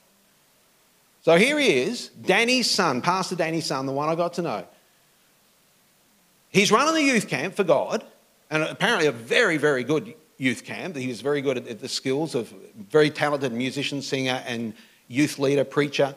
So 1.23 1.37
here 1.37 1.59
he 1.59 1.83
is, 1.83 2.09
Danny's 2.09 2.71
son, 2.71 3.01
Pastor 3.01 3.35
Danny's 3.35 3.67
son, 3.67 3.87
the 3.87 3.93
one 3.93 4.09
I 4.09 4.15
got 4.15 4.35
to 4.35 4.43
know. 4.43 4.67
he's 6.51 6.71
running 6.71 6.95
the 6.95 7.03
youth 7.03 7.29
camp 7.29 7.55
for 7.55 7.65
God, 7.65 8.05
and 8.51 8.63
apparently 8.63 9.07
a 9.07 9.13
very, 9.13 9.57
very 9.57 9.85
good 9.85 10.15
youth 10.38 10.64
camp. 10.64 10.97
He 10.97 11.09
was 11.09 11.20
very 11.20 11.40
good 11.40 11.59
at 11.59 11.81
the 11.81 11.88
skills 11.88 12.35
of 12.35 12.49
very 12.90 13.11
talented 13.11 13.53
musician, 13.53 14.03
singer, 14.03 14.42
and 14.47 14.75
youth 15.09 15.38
leader, 15.38 15.64
preacher. 15.64 16.14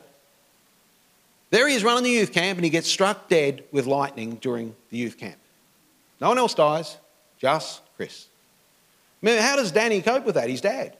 There 1.50 1.66
he 1.68 1.74
is 1.74 1.84
running 1.84 2.04
the 2.04 2.10
youth 2.10 2.32
camp, 2.32 2.58
and 2.58 2.64
he 2.64 2.70
gets 2.70 2.88
struck 2.88 3.28
dead 3.28 3.64
with 3.72 3.86
lightning 3.86 4.36
during 4.36 4.74
the 4.90 4.98
youth 4.98 5.16
camp. 5.16 5.38
No 6.20 6.28
one 6.28 6.38
else 6.38 6.54
dies, 6.54 6.96
just 7.38 7.80
Chris. 7.96 8.26
I 9.22 9.26
mean, 9.26 9.40
how 9.40 9.56
does 9.56 9.72
Danny 9.72 10.02
cope 10.02 10.24
with 10.24 10.34
that? 10.34 10.48
He's 10.48 10.60
dad. 10.60 10.96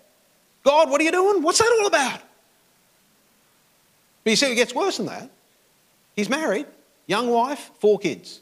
God, 0.65 0.91
what 0.91 1.01
are 1.01 1.05
you 1.05 1.13
doing? 1.13 1.43
What's 1.43 1.59
that 1.59 1.79
all 1.81 1.87
about? 1.87 2.21
But 4.25 4.31
you 4.31 4.37
see, 4.37 4.53
it 4.53 4.57
gets 4.57 4.75
worse 4.75 4.97
than 4.97 5.07
that. 5.07 5.31
He's 6.17 6.29
married, 6.29 6.67
young 7.07 7.31
wife, 7.31 7.71
four 7.79 7.99
kids. 7.99 8.41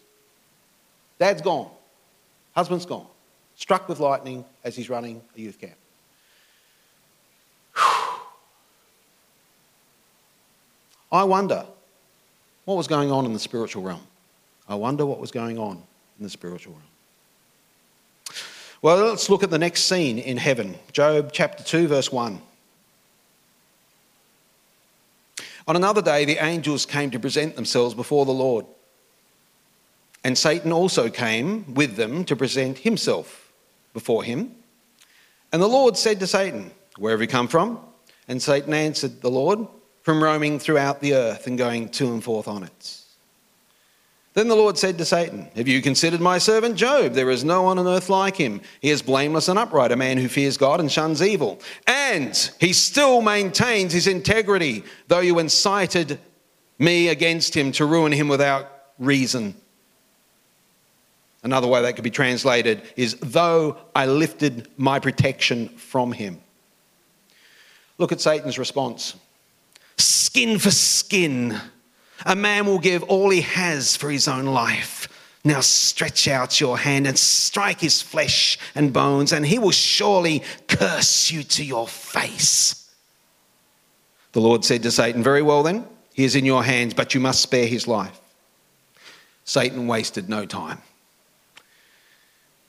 Dad's 1.19 1.43
gone, 1.43 1.71
husband's 2.55 2.87
gone, 2.87 3.07
struck 3.55 3.89
with 3.89 4.01
lightning 4.01 4.45
as 4.67 4.75
he's 4.75 4.91
running 4.91 5.23
a 5.37 5.41
youth 5.41 5.61
camp. 5.61 5.77
I 11.13 11.23
wonder 11.23 11.65
what 12.65 12.77
was 12.77 12.89
going 12.89 13.13
on 13.13 13.25
in 13.25 13.33
the 13.33 13.39
spiritual 13.39 13.85
realm. 13.85 14.03
I 14.69 14.75
wonder 14.75 15.07
what 15.07 15.21
was 15.21 15.31
going 15.31 15.57
on 15.57 15.77
in 16.19 16.25
the 16.25 16.29
spiritual 16.29 16.73
realm. 16.73 16.83
Well, 18.83 18.97
let's 19.07 19.31
look 19.31 19.45
at 19.45 19.51
the 19.51 19.59
next 19.59 19.83
scene 19.83 20.19
in 20.19 20.37
heaven 20.37 20.75
Job 20.91 21.31
chapter 21.33 21.63
2, 21.63 21.87
verse 21.87 22.11
1. 22.11 22.41
On 25.69 25.77
another 25.77 26.03
day, 26.03 26.25
the 26.25 26.45
angels 26.45 26.87
came 26.87 27.13
to 27.13 27.21
present 27.21 27.55
themselves 27.55 27.95
before 27.95 28.27
the 28.27 28.33
Lord. 28.33 28.67
And 30.25 30.37
Satan 30.37 30.73
also 30.73 31.09
came 31.09 31.73
with 31.75 31.95
them 31.95 32.25
to 32.25 32.35
present 32.35 32.79
himself 32.79 33.46
before 33.97 34.23
him. 34.23 34.55
And 35.55 35.63
the 35.63 35.67
Lord 35.67 35.97
said 35.97 36.21
to 36.21 36.27
Satan, 36.27 36.71
Where 36.99 37.13
have 37.13 37.23
you 37.23 37.27
come 37.27 37.49
from? 37.49 37.81
And 38.29 38.43
Satan 38.43 38.75
answered 38.75 39.23
the 39.23 39.31
Lord, 39.31 39.67
From 40.03 40.23
roaming 40.23 40.59
throughout 40.59 41.01
the 41.01 41.15
earth 41.15 41.47
and 41.47 41.57
going 41.57 41.89
to 41.89 42.13
and 42.13 42.23
forth 42.23 42.47
on 42.47 42.63
it. 42.63 43.01
Then 44.35 44.49
the 44.49 44.55
Lord 44.55 44.77
said 44.77 44.99
to 44.99 45.07
Satan, 45.07 45.49
Have 45.57 45.67
you 45.67 45.81
considered 45.81 46.21
my 46.21 46.37
servant 46.37 46.77
Job? 46.77 47.15
There 47.15 47.31
is 47.31 47.43
no 47.43 47.63
one 47.63 47.79
on 47.79 47.87
earth 47.87 48.11
like 48.11 48.37
him. 48.37 48.61
He 48.83 48.91
is 48.91 49.01
blameless 49.01 49.49
and 49.49 49.59
upright, 49.59 49.93
a 49.93 49.97
man 49.97 50.19
who 50.19 50.29
fears 50.29 50.59
God 50.59 50.79
and 50.79 50.93
shuns 50.93 51.23
evil. 51.23 51.59
And 51.87 52.37
he 52.61 52.75
still 52.75 53.23
maintains 53.23 53.95
his 53.95 54.07
integrity, 54.07 54.85
though 55.09 55.21
you 55.21 55.39
incited 55.39 56.19
me 56.79 57.09
against 57.09 57.57
him 57.57 57.73
to 57.73 57.87
ruin 57.87 58.13
him 58.13 58.29
without 58.29 58.71
reason. 58.99 59.55
Another 61.47 61.69
way 61.69 61.81
that 61.81 61.95
could 61.95 62.03
be 62.03 62.11
translated 62.11 62.83
is, 62.97 63.15
Though 63.21 63.79
I 63.95 64.07
lifted 64.07 64.69
my 64.77 64.99
protection 64.99 65.69
from 65.69 66.11
him. 66.11 66.41
Look 67.99 68.11
at 68.11 68.21
Satan's 68.21 68.59
response 68.59 69.15
skin 69.97 70.59
for 70.59 70.71
skin 70.71 71.59
a 72.25 72.35
man 72.35 72.67
will 72.67 72.81
give 72.81 73.05
all 73.05 73.31
he 73.31 73.43
has 73.43 73.97
for 73.97 74.11
his 74.11 74.27
own 74.27 74.47
life. 74.47 75.09
Now 75.45 75.61
stretch 75.61 76.27
out 76.27 76.61
your 76.61 76.79
hand 76.79 77.07
and 77.07 77.17
strike 77.17 77.81
his 77.81 78.03
flesh 78.03 78.59
and 78.75 78.93
bones, 78.93 79.33
and 79.33 79.47
he 79.47 79.61
will 79.61 79.71
surely 79.71 80.43
curse 80.67 81.31
you 81.31 81.45
to 81.45 81.65
your 81.65 81.87
face. 81.87 82.91
The 84.33 84.41
Lord 84.41 84.65
said 84.65 84.83
to 84.83 84.91
Satan, 84.91 85.23
Very 85.23 85.43
well 85.43 85.63
then, 85.63 85.87
he 86.13 86.25
is 86.25 86.35
in 86.35 86.45
your 86.45 86.65
hands, 86.65 86.95
but 86.95 87.15
you 87.15 87.21
must 87.21 87.41
spare 87.41 87.67
his 87.69 87.87
life. 87.87 88.19
Satan 89.45 89.87
wasted 89.87 90.29
no 90.29 90.45
time. 90.45 90.83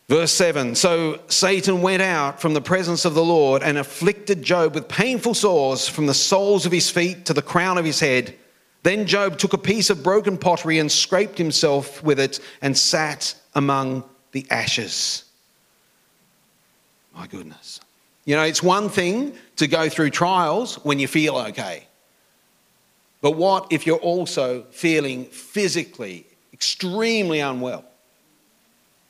Verse 0.09 0.31
7 0.31 0.75
So 0.75 1.19
Satan 1.27 1.81
went 1.81 2.01
out 2.01 2.41
from 2.41 2.53
the 2.53 2.61
presence 2.61 3.05
of 3.05 3.13
the 3.13 3.23
Lord 3.23 3.61
and 3.61 3.77
afflicted 3.77 4.41
Job 4.41 4.75
with 4.75 4.87
painful 4.87 5.33
sores 5.33 5.87
from 5.87 6.05
the 6.05 6.13
soles 6.13 6.65
of 6.65 6.71
his 6.71 6.89
feet 6.89 7.25
to 7.25 7.33
the 7.33 7.41
crown 7.41 7.77
of 7.77 7.85
his 7.85 7.99
head. 7.99 8.35
Then 8.83 9.05
Job 9.05 9.37
took 9.37 9.53
a 9.53 9.57
piece 9.57 9.89
of 9.89 10.03
broken 10.03 10.37
pottery 10.37 10.79
and 10.79 10.89
scraped 10.89 11.37
himself 11.37 12.01
with 12.03 12.19
it 12.19 12.39
and 12.61 12.77
sat 12.77 13.35
among 13.53 14.03
the 14.31 14.45
ashes. 14.49 15.25
My 17.13 17.27
goodness. 17.27 17.81
You 18.23 18.35
know, 18.35 18.43
it's 18.43 18.63
one 18.63 18.89
thing 18.89 19.33
to 19.55 19.67
go 19.67 19.89
through 19.89 20.11
trials 20.11 20.75
when 20.85 20.99
you 20.99 21.07
feel 21.07 21.35
okay. 21.35 21.87
But 23.21 23.31
what 23.31 23.67
if 23.71 23.87
you're 23.87 23.97
also 23.97 24.63
feeling 24.69 25.25
physically 25.25 26.25
extremely 26.53 27.39
unwell? 27.39 27.83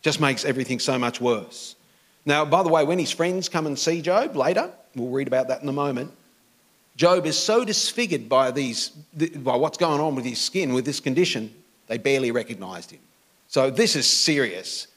Just 0.08 0.22
makes 0.22 0.46
everything 0.46 0.80
so 0.80 0.98
much 0.98 1.20
worse. 1.20 1.76
Now, 2.26 2.46
by 2.46 2.64
the 2.64 2.70
way, 2.70 2.86
when 2.86 2.98
his 2.98 3.12
friends 3.12 3.50
come 3.50 3.68
and 3.68 3.78
see 3.78 4.02
Job 4.02 4.38
later, 4.38 4.72
we'll 4.96 5.10
read 5.10 5.28
about 5.28 5.50
that 5.50 5.62
in 5.62 5.68
a 5.68 5.74
moment, 5.74 6.14
Job 6.96 7.26
is 7.26 7.38
so 7.38 7.66
disfigured 7.66 8.30
by, 8.30 8.52
these, 8.52 8.88
by 8.88 9.58
what's 9.58 9.78
going 9.78 10.00
on 10.00 10.16
with 10.16 10.24
his 10.24 10.40
skin, 10.40 10.72
with 10.72 10.86
this 10.86 11.02
condition, 11.02 11.54
they 11.88 11.98
barely 11.98 12.32
recognized 12.32 12.92
him. 12.92 13.02
So 13.50 13.70
this 13.70 13.98
is 13.98 14.08
serious. 14.08 14.88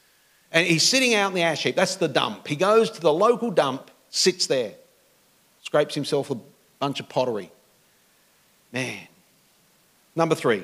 And 0.53 0.65
he's 0.65 0.83
sitting 0.83 1.13
out 1.13 1.27
in 1.27 1.35
the 1.35 1.41
ash 1.41 1.63
heap. 1.63 1.75
That's 1.75 1.97
the 1.97 2.07
dump. 2.07 2.47
He 2.47 2.55
goes 2.55 2.89
to 2.91 3.01
the 3.01 3.11
local 3.11 3.51
dump, 3.51 3.91
sits 4.11 4.47
there, 4.47 4.75
scrapes 5.61 5.93
himself 5.93 6.31
a 6.31 6.37
bunch 6.79 7.01
of 7.01 7.09
pottery. 7.09 7.51
Man. 8.71 9.09
Number 10.15 10.35
three. 10.35 10.63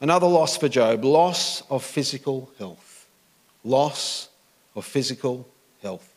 Another 0.00 0.26
loss 0.26 0.56
for 0.58 0.68
Job 0.68 1.04
loss 1.04 1.62
of 1.70 1.82
physical 1.82 2.50
health. 2.58 3.06
Loss 3.64 4.28
of 4.74 4.84
physical 4.84 5.48
health. 5.82 6.12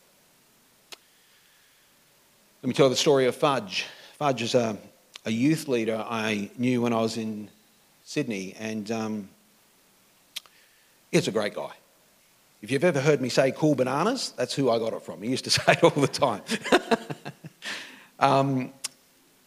Let 2.61 2.67
me 2.67 2.73
tell 2.73 2.89
the 2.89 2.95
story 2.97 3.25
of 3.25 3.35
Fudge. 3.35 3.85
Fudge 4.17 4.41
is 4.41 4.53
a, 4.53 4.77
a 5.25 5.31
youth 5.31 5.69
leader 5.69 6.03
I 6.05 6.49
knew 6.57 6.81
when 6.81 6.91
I 6.91 6.99
was 6.99 7.15
in 7.15 7.49
Sydney, 8.03 8.53
and 8.59 8.91
um, 8.91 9.29
he's 11.09 11.29
a 11.29 11.31
great 11.31 11.53
guy. 11.53 11.71
If 12.61 12.71
you've 12.71 12.83
ever 12.83 12.99
heard 12.99 13.21
me 13.21 13.29
say 13.29 13.51
cool 13.51 13.75
bananas, 13.75 14.33
that's 14.35 14.53
who 14.53 14.69
I 14.69 14.77
got 14.77 14.91
it 14.91 15.03
from. 15.03 15.21
He 15.21 15.29
used 15.29 15.45
to 15.45 15.49
say 15.51 15.71
it 15.71 15.83
all 15.85 15.91
the 15.91 16.07
time. 16.07 16.41
um, 18.19 18.73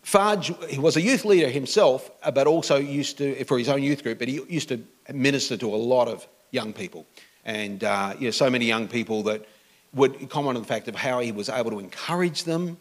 Fudge, 0.02 0.52
he 0.68 0.78
was 0.78 0.96
a 0.96 1.00
youth 1.00 1.24
leader 1.24 1.48
himself, 1.48 2.10
but 2.34 2.46
also 2.46 2.76
used 2.76 3.18
to, 3.18 3.44
for 3.44 3.58
his 3.58 3.68
own 3.68 3.82
youth 3.82 4.02
group, 4.02 4.18
but 4.18 4.28
he 4.28 4.40
used 4.48 4.68
to 4.68 4.80
minister 5.12 5.56
to 5.56 5.74
a 5.74 5.76
lot 5.76 6.08
of 6.08 6.26
young 6.50 6.72
people. 6.72 7.06
And, 7.44 7.82
uh, 7.84 8.14
you 8.18 8.26
know, 8.26 8.30
so 8.32 8.50
many 8.50 8.66
young 8.66 8.88
people 8.88 9.22
that 9.24 9.46
would 9.94 10.28
comment 10.28 10.56
on 10.56 10.62
the 10.62 10.68
fact 10.68 10.88
of 10.88 10.94
how 10.94 11.20
he 11.20 11.32
was 11.32 11.48
able 11.48 11.70
to 11.70 11.78
encourage 11.78 12.44
them, 12.44 12.78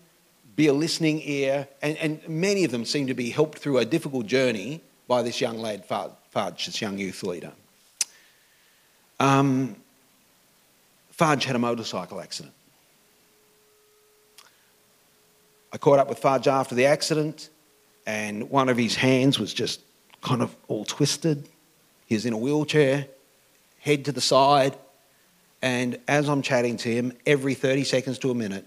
be 0.56 0.68
a 0.68 0.74
listening 0.74 1.22
ear, 1.24 1.68
and, 1.82 1.98
and 1.98 2.28
many 2.28 2.64
of 2.64 2.72
them 2.72 2.86
seem 2.86 3.08
to 3.08 3.14
be 3.14 3.30
helped 3.30 3.60
through 3.60 3.78
a 3.78 3.86
difficult 3.86 4.26
journey 4.26 4.82
by 5.08 5.22
this 5.22 5.42
young 5.42 5.60
lad, 5.60 5.86
Fudge, 5.86 6.66
this 6.66 6.82
young 6.82 6.98
youth 6.98 7.24
leader. 7.24 7.52
Um, 9.20 9.76
Fudge 11.12 11.46
had 11.46 11.56
a 11.56 11.60
motorcycle 11.60 12.20
accident. 12.20 12.54
I 15.74 15.78
caught 15.78 16.00
up 16.00 16.10
with 16.10 16.20
Fudge 16.20 16.48
after 16.48 16.76
the 16.76 16.86
accident, 16.86 17.50
and 18.06 18.50
one 18.50 18.70
of 18.70 18.78
his 18.78 18.96
hands 18.96 19.40
was 19.40 19.54
just 19.54 19.82
kind 20.22 20.42
of 20.42 20.56
all 20.68 20.86
twisted. 20.86 21.48
He 22.08 22.16
was 22.16 22.26
in 22.26 22.34
a 22.34 22.38
wheelchair, 22.38 23.08
head 23.80 24.06
to 24.06 24.12
the 24.12 24.22
side, 24.22 24.76
and 25.62 26.00
as 26.08 26.28
I'm 26.28 26.42
chatting 26.42 26.78
to 26.78 26.90
him, 26.90 27.14
every 27.26 27.54
30 27.54 27.84
seconds 27.84 28.20
to 28.20 28.32
a 28.32 28.36
minute, 28.36 28.66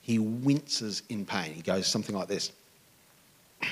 he 0.00 0.18
winces 0.18 1.02
in 1.08 1.26
pain. 1.26 1.52
He 1.52 1.62
goes 1.62 1.86
something 1.86 2.14
like 2.14 2.28
this. 2.28 2.52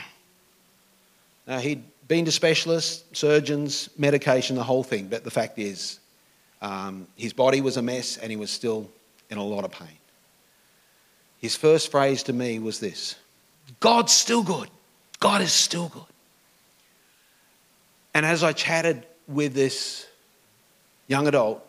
Now, 1.46 1.60
he'd 1.60 1.84
been 2.08 2.24
to 2.24 2.32
specialists, 2.32 3.04
surgeons, 3.16 3.88
medication, 3.96 4.56
the 4.56 4.64
whole 4.64 4.82
thing, 4.82 5.06
but 5.06 5.22
the 5.22 5.30
fact 5.30 5.60
is, 5.60 6.00
um, 6.60 7.06
his 7.14 7.32
body 7.32 7.60
was 7.60 7.76
a 7.76 7.82
mess 7.82 8.16
and 8.16 8.30
he 8.30 8.36
was 8.36 8.50
still 8.50 8.90
in 9.30 9.38
a 9.38 9.44
lot 9.44 9.64
of 9.64 9.70
pain. 9.70 9.96
His 11.38 11.56
first 11.56 11.90
phrase 11.90 12.22
to 12.24 12.32
me 12.32 12.58
was 12.58 12.80
this 12.80 13.16
God's 13.80 14.12
still 14.12 14.42
good. 14.42 14.68
God 15.20 15.40
is 15.40 15.52
still 15.52 15.88
good. 15.88 16.02
And 18.14 18.24
as 18.24 18.42
I 18.42 18.52
chatted 18.52 19.06
with 19.28 19.54
this 19.54 20.06
young 21.06 21.26
adult, 21.26 21.66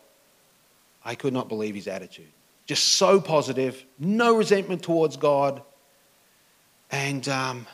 I 1.04 1.16
could 1.16 1.34
not 1.34 1.50
believe 1.50 1.76
his 1.76 1.88
attitude 1.88 2.28
just 2.68 2.84
so 2.84 3.20
positive, 3.20 3.84
no 3.98 4.36
resentment 4.36 4.84
towards 4.84 5.18
God. 5.18 5.62
And, 6.92 7.28
um, 7.30 7.66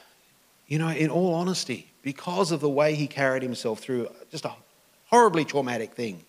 you 0.68 0.78
know, 0.78 0.90
in 0.90 1.10
all 1.10 1.34
honesty, 1.34 1.92
because 2.04 2.52
of 2.52 2.62
the 2.62 2.70
way 2.70 2.96
he 2.96 3.08
carried 3.08 3.44
himself 3.44 3.80
through 3.80 4.08
just 4.32 4.46
a 4.46 4.54
horribly 5.08 5.46
traumatic 5.46 5.94
thing, 5.94 6.24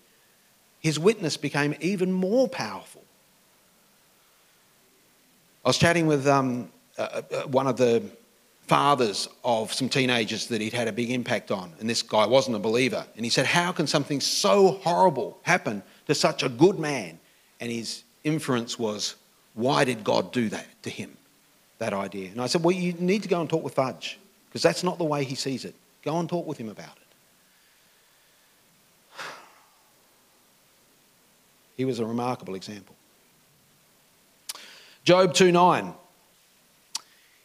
his 0.79 0.99
witness 0.99 1.37
became 1.37 1.75
even 1.79 2.11
more 2.11 2.47
powerful. 2.47 3.03
I 5.65 5.69
was 5.69 5.79
chatting 5.79 6.05
with 6.05 6.27
um, 6.27 6.71
uh, 6.95 7.23
uh, 7.31 7.41
one 7.47 7.65
of 7.65 7.75
the 7.75 8.03
fathers 8.67 9.27
of 9.43 9.73
some 9.73 9.89
teenagers 9.89 10.45
that 10.47 10.61
he'd 10.61 10.73
had 10.73 10.87
a 10.87 10.91
big 10.91 11.09
impact 11.09 11.49
on, 11.49 11.73
and 11.79 11.89
this 11.89 12.03
guy 12.03 12.27
wasn't 12.27 12.55
a 12.55 12.59
believer. 12.59 13.03
And 13.15 13.25
he 13.25 13.31
said, 13.31 13.47
How 13.47 13.71
can 13.71 13.87
something 13.87 14.21
so 14.21 14.73
horrible 14.83 15.39
happen 15.41 15.81
to 16.05 16.13
such 16.13 16.43
a 16.43 16.49
good 16.49 16.77
man? 16.77 17.19
And 17.59 17.71
his 17.71 18.03
inference 18.23 18.77
was, 18.77 19.15
Why 19.55 19.85
did 19.85 20.03
God 20.03 20.31
do 20.31 20.49
that 20.49 20.67
to 20.83 20.91
him? 20.91 21.17
That 21.79 21.93
idea. 21.93 22.29
And 22.29 22.39
I 22.39 22.45
said, 22.45 22.63
Well, 22.63 22.75
you 22.75 22.93
need 22.93 23.23
to 23.23 23.29
go 23.29 23.41
and 23.41 23.49
talk 23.49 23.63
with 23.63 23.73
Fudge, 23.73 24.19
because 24.47 24.61
that's 24.61 24.83
not 24.83 24.99
the 24.99 25.03
way 25.03 25.23
he 25.23 25.33
sees 25.33 25.65
it. 25.65 25.73
Go 26.03 26.19
and 26.19 26.29
talk 26.29 26.45
with 26.45 26.59
him 26.59 26.69
about 26.69 26.95
it. 26.97 27.15
He 31.75 31.85
was 31.85 31.97
a 31.97 32.05
remarkable 32.05 32.53
example. 32.53 32.95
Job 35.05 35.33
2 35.35 35.51
9. 35.51 35.93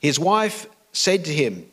His 0.00 0.18
wife 0.18 0.66
said 0.92 1.26
to 1.26 1.32
him, 1.32 1.70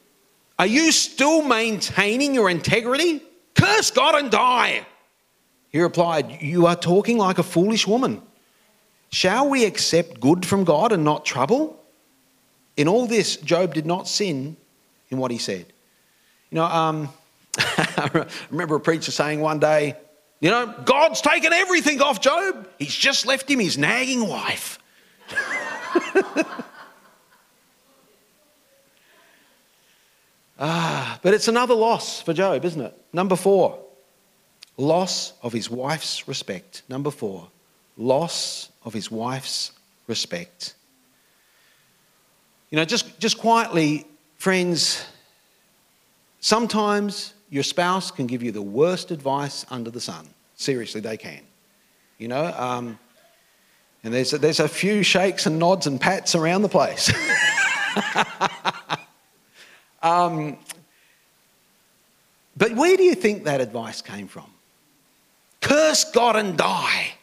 Are 0.60 0.67
you 0.67 0.91
still 0.91 1.41
maintaining 1.41 2.36
your 2.36 2.50
integrity? 2.50 3.21
Curse 3.56 3.91
God 3.91 4.15
and 4.15 4.30
die. 4.30 4.86
He 5.69 5.82
replied, 5.82 6.41
You 6.41 6.67
are 6.67 6.76
talking 6.76 7.17
like 7.17 7.39
a 7.39 7.43
foolish 7.43 7.88
woman. 7.88 8.21
Shall 9.10 9.50
we 9.50 9.63
accept 9.63 10.19
good 10.19 10.45
from 10.45 10.65
God 10.65 10.91
and 10.91 11.06
not 11.06 11.26
trouble? 11.26 11.82
In 12.76 12.89
all 12.89 13.08
this, 13.08 13.38
Job 13.38 13.73
did 13.73 13.86
not 13.86 14.08
sin 14.08 14.58
in 15.10 15.17
what 15.17 15.32
he 15.32 15.38
said. 15.38 15.65
You 16.52 16.58
know, 16.58 16.65
um, 16.65 17.10
I 17.58 18.28
remember 18.52 18.76
a 18.76 18.80
preacher 18.80 19.12
saying 19.12 19.39
one 19.39 19.60
day, 19.60 19.95
You 20.41 20.52
know, 20.52 20.73
God's 20.84 21.21
taken 21.21 21.54
everything 21.54 22.02
off 22.02 22.19
Job. 22.19 22.67
He's 22.78 22.93
just 22.93 23.26
left 23.26 23.50
him 23.50 23.60
his 23.60 23.78
nagging 23.78 24.28
wife. 24.28 24.80
ah, 30.60 31.20
but 31.22 31.34
it's 31.34 31.48
another 31.48 31.74
loss 31.74 32.22
for 32.22 32.34
Job, 32.34 32.66
isn't 32.66 32.82
it? 32.82 32.94
Number 33.14 33.36
four, 33.36 33.80
loss 34.78 35.34
of 35.42 35.54
his 35.54 35.70
wife's 35.70 36.28
respect. 36.28 36.84
Number 36.90 37.12
four, 37.12 37.50
loss 37.98 38.70
of 38.84 38.94
his 38.94 39.12
wife's 39.12 39.72
respect. 40.08 40.76
You 42.70 42.76
know, 42.78 42.86
just, 42.86 43.20
just 43.20 43.38
quietly, 43.38 44.06
friends, 44.38 45.06
sometimes 46.40 47.34
your 47.50 47.64
spouse 47.64 48.12
can 48.12 48.28
give 48.28 48.44
you 48.44 48.52
the 48.52 48.62
worst 48.62 49.12
advice 49.12 49.66
under 49.70 49.90
the 49.90 50.02
sun. 50.02 50.28
Seriously, 50.56 51.02
they 51.02 51.18
can. 51.18 51.42
You 52.18 52.28
know, 52.28 52.46
um, 52.58 53.00
and 54.08 54.13
there's 54.13 54.32
a, 54.32 54.38
there's 54.38 54.62
a 54.62 54.70
few 54.70 55.04
shakes 55.04 55.48
and 55.48 55.60
nods 55.60 55.86
and 55.86 56.00
pats 56.00 56.34
around 56.34 56.62
the 56.62 56.70
place. 56.70 57.12
um, 60.02 60.56
but 62.56 62.74
where 62.74 62.96
do 62.96 63.04
you 63.04 63.15
think 63.15 63.43
that 63.43 63.60
advice 63.60 64.02
came 64.02 64.30
from? 64.30 64.50
Curse 65.60 66.10
God 66.12 66.38
and 66.38 66.58
die. 66.58 67.15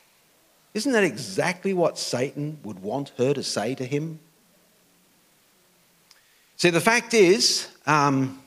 Isn't 0.75 0.93
that 0.93 1.05
exactly 1.05 1.73
what 1.73 1.99
Satan 1.99 2.59
would 2.65 2.81
want 2.81 3.13
her 3.17 3.33
to 3.33 3.43
say 3.43 3.75
to 3.77 3.87
him? 3.87 4.19
See, 6.59 6.69
the 6.69 6.83
fact 6.83 7.15
is, 7.15 7.67
um, 7.87 8.43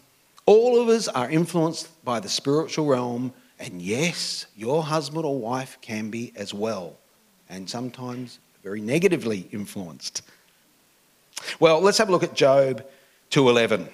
all 0.46 0.80
of 0.80 0.90
us 0.90 1.08
are 1.08 1.28
influenced 1.28 1.90
by 2.06 2.20
the 2.20 2.30
spiritual 2.30 2.86
realm, 2.86 3.34
and 3.58 3.82
yes, 3.82 4.46
your 4.56 4.84
husband 4.84 5.26
or 5.26 5.40
wife 5.40 5.80
can 5.82 6.12
be 6.12 6.34
as 6.36 6.54
well 6.54 6.98
and 7.50 7.70
sometimes 7.70 8.40
very 8.64 8.82
negatively 8.82 9.48
influenced. 9.52 10.22
Well, 11.60 11.80
let's 11.82 11.98
have 11.98 12.10
a 12.10 12.12
look 12.12 12.24
at 12.24 12.34
Job 12.34 12.86
2:11. 13.30 13.90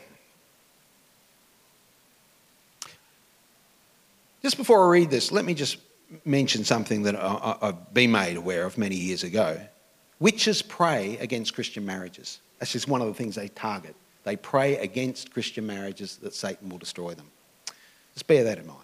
Just 4.41 4.57
before 4.57 4.85
I 4.85 4.89
read 4.89 5.09
this, 5.09 5.31
let 5.31 5.45
me 5.45 5.53
just 5.53 5.77
mention 6.25 6.63
something 6.63 7.03
that 7.03 7.15
I've 7.15 7.93
been 7.93 8.11
made 8.11 8.37
aware 8.37 8.65
of 8.65 8.77
many 8.77 8.95
years 8.95 9.23
ago. 9.23 9.59
Witches 10.19 10.61
pray 10.61 11.17
against 11.19 11.53
Christian 11.53 11.85
marriages. 11.85 12.39
That's 12.59 12.71
just 12.71 12.87
one 12.87 13.01
of 13.01 13.07
the 13.07 13.13
things 13.13 13.35
they 13.35 13.47
target. 13.49 13.95
They 14.23 14.35
pray 14.35 14.77
against 14.77 15.33
Christian 15.33 15.65
marriages 15.65 16.17
that 16.17 16.33
Satan 16.33 16.69
will 16.69 16.77
destroy 16.77 17.13
them. 17.13 17.29
Just 18.13 18.27
bear 18.27 18.43
that 18.43 18.57
in 18.57 18.67
mind. 18.67 18.82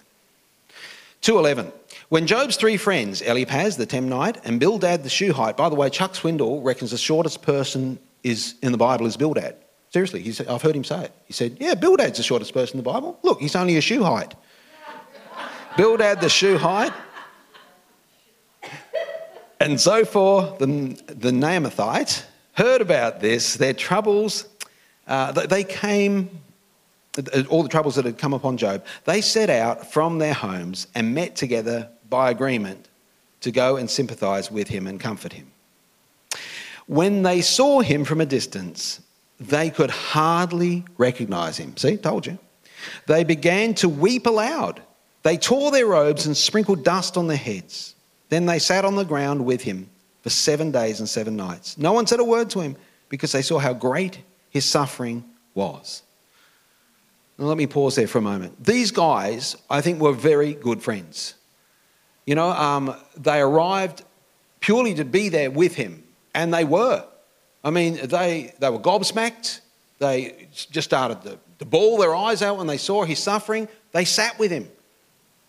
211. 1.21 1.71
When 2.09 2.27
Job's 2.27 2.55
three 2.55 2.77
friends, 2.77 3.21
Eliphaz 3.21 3.77
the 3.77 3.85
Temanite 3.85 4.39
and 4.45 4.59
Bildad 4.59 5.03
the 5.03 5.09
Shuhite, 5.09 5.57
by 5.57 5.69
the 5.69 5.75
way, 5.75 5.89
Chuck 5.89 6.13
Swindoll 6.13 6.63
reckons 6.63 6.91
the 6.91 6.97
shortest 6.97 7.41
person 7.41 7.99
is 8.23 8.55
in 8.61 8.71
the 8.71 8.77
Bible 8.77 9.05
is 9.05 9.17
Bildad. 9.17 9.55
Seriously, 9.91 10.21
he 10.21 10.31
said, 10.31 10.47
I've 10.47 10.61
heard 10.61 10.75
him 10.75 10.83
say 10.83 11.05
it. 11.05 11.11
He 11.25 11.33
said, 11.33 11.57
Yeah, 11.59 11.73
Bildad's 11.73 12.17
the 12.17 12.23
shortest 12.23 12.53
person 12.53 12.77
in 12.77 12.83
the 12.83 12.89
Bible. 12.89 13.19
Look, 13.23 13.41
he's 13.41 13.55
only 13.55 13.77
a 13.77 13.81
shoe 13.81 14.03
height. 14.03 14.35
Bildad 15.77 16.21
the 16.21 16.29
Shuhite. 16.29 16.93
And 19.59 19.77
Zophar 19.79 20.55
the, 20.57 20.65
the 21.07 21.31
Naamathite 21.31 22.23
heard 22.53 22.81
about 22.81 23.19
this, 23.19 23.55
their 23.55 23.73
troubles, 23.73 24.47
uh, 25.07 25.31
they 25.31 25.63
came 25.63 26.29
Uh, 27.17 27.43
all 27.49 27.63
the 27.63 27.69
troubles 27.69 27.95
that 27.95 28.05
had 28.05 28.17
come 28.17 28.33
upon 28.33 28.57
Job, 28.57 28.85
they 29.05 29.21
set 29.21 29.49
out 29.49 29.91
from 29.91 30.19
their 30.19 30.33
homes 30.33 30.87
and 30.95 31.13
met 31.15 31.35
together 31.35 31.89
by 32.09 32.29
agreement 32.29 32.87
to 33.41 33.51
go 33.51 33.77
and 33.77 33.89
sympathize 33.89 34.51
with 34.51 34.67
him 34.67 34.87
and 34.87 34.99
comfort 34.99 35.33
him. 35.33 35.51
When 36.87 37.23
they 37.23 37.41
saw 37.41 37.81
him 37.81 38.03
from 38.03 38.21
a 38.21 38.25
distance, 38.25 39.01
they 39.39 39.69
could 39.69 39.89
hardly 39.89 40.85
recognize 40.97 41.57
him. 41.57 41.77
See, 41.77 41.97
told 41.97 42.25
you. 42.25 42.37
They 43.07 43.23
began 43.23 43.73
to 43.75 43.89
weep 43.89 44.25
aloud. 44.25 44.81
They 45.23 45.37
tore 45.37 45.71
their 45.71 45.85
robes 45.85 46.25
and 46.25 46.35
sprinkled 46.35 46.83
dust 46.83 47.17
on 47.17 47.27
their 47.27 47.37
heads. 47.37 47.95
Then 48.29 48.45
they 48.45 48.59
sat 48.59 48.85
on 48.85 48.95
the 48.95 49.03
ground 49.03 49.45
with 49.45 49.61
him 49.61 49.89
for 50.21 50.29
seven 50.29 50.71
days 50.71 50.99
and 50.99 51.09
seven 51.09 51.35
nights. 51.35 51.77
No 51.77 51.93
one 51.93 52.07
said 52.07 52.19
a 52.19 52.23
word 52.23 52.49
to 52.51 52.61
him 52.61 52.75
because 53.09 53.31
they 53.31 53.41
saw 53.41 53.59
how 53.59 53.73
great 53.73 54.19
his 54.49 54.65
suffering 54.65 55.23
was. 55.53 56.03
Now, 57.39 57.45
let 57.45 57.57
me 57.57 57.67
pause 57.67 57.95
there 57.95 58.05
for 58.05 58.17
a 58.17 58.21
moment. 58.21 58.61
These 58.61 58.91
guys, 58.91 59.55
I 59.69 59.79
think, 59.79 60.01
were 60.01 60.11
very 60.11 60.53
good 60.53 60.83
friends. 60.83 61.35
You 62.25 62.35
know, 62.35 62.49
um, 62.49 62.93
they 63.15 63.39
arrived 63.39 64.03
purely 64.59 64.93
to 64.95 65.05
be 65.05 65.29
there 65.29 65.49
with 65.49 65.73
him, 65.73 66.03
and 66.35 66.53
they 66.53 66.65
were. 66.65 67.05
I 67.63 67.69
mean, 67.69 67.95
they, 68.07 68.53
they 68.59 68.69
were 68.69 68.79
gobsmacked. 68.79 69.61
They 69.99 70.49
just 70.51 70.89
started 70.89 71.21
to, 71.21 71.39
to 71.59 71.65
bawl 71.65 71.97
their 71.97 72.13
eyes 72.13 72.41
out 72.41 72.57
when 72.57 72.67
they 72.67 72.77
saw 72.77 73.05
his 73.05 73.19
suffering. 73.19 73.69
They 73.93 74.03
sat 74.03 74.37
with 74.37 74.51
him. 74.51 74.67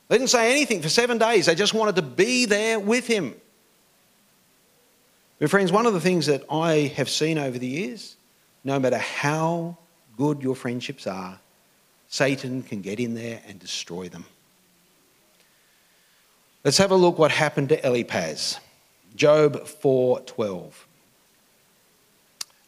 They 0.07 0.19
didn't 0.19 0.31
say 0.31 0.53
anything 0.53 0.83
for 0.83 0.89
seven 0.89 1.19
days. 1.19 1.47
They 1.47 1.57
just 1.57 1.75
wanted 1.75 1.97
to 1.97 2.03
be 2.03 2.45
there 2.45 2.79
with 2.79 3.09
him. 3.09 3.35
But, 5.41 5.51
friends, 5.51 5.73
one 5.73 5.87
of 5.87 5.93
the 5.93 6.01
things 6.01 6.27
that 6.27 6.45
I 6.49 6.93
have 6.97 7.11
seen 7.11 7.37
over 7.37 7.59
the 7.59 7.67
years, 7.67 8.15
no 8.63 8.79
matter 8.79 8.99
how 8.99 9.77
good 10.17 10.41
your 10.41 10.55
friendships 10.55 11.09
are, 11.09 11.41
Satan 12.11 12.65
can 12.65 12.83
get 12.83 12.99
in 12.99 13.15
there 13.15 13.41
and 13.47 13.59
destroy 13.59 14.09
them. 14.09 14.27
Let's 16.65 16.79
have 16.79 16.91
a 16.91 16.97
look 16.97 17.19
what 17.19 17.31
happened 17.31 17.71
to 17.71 17.87
Eliphaz. 17.87 18.59
Job 19.15 19.67
4:12. 19.67 20.87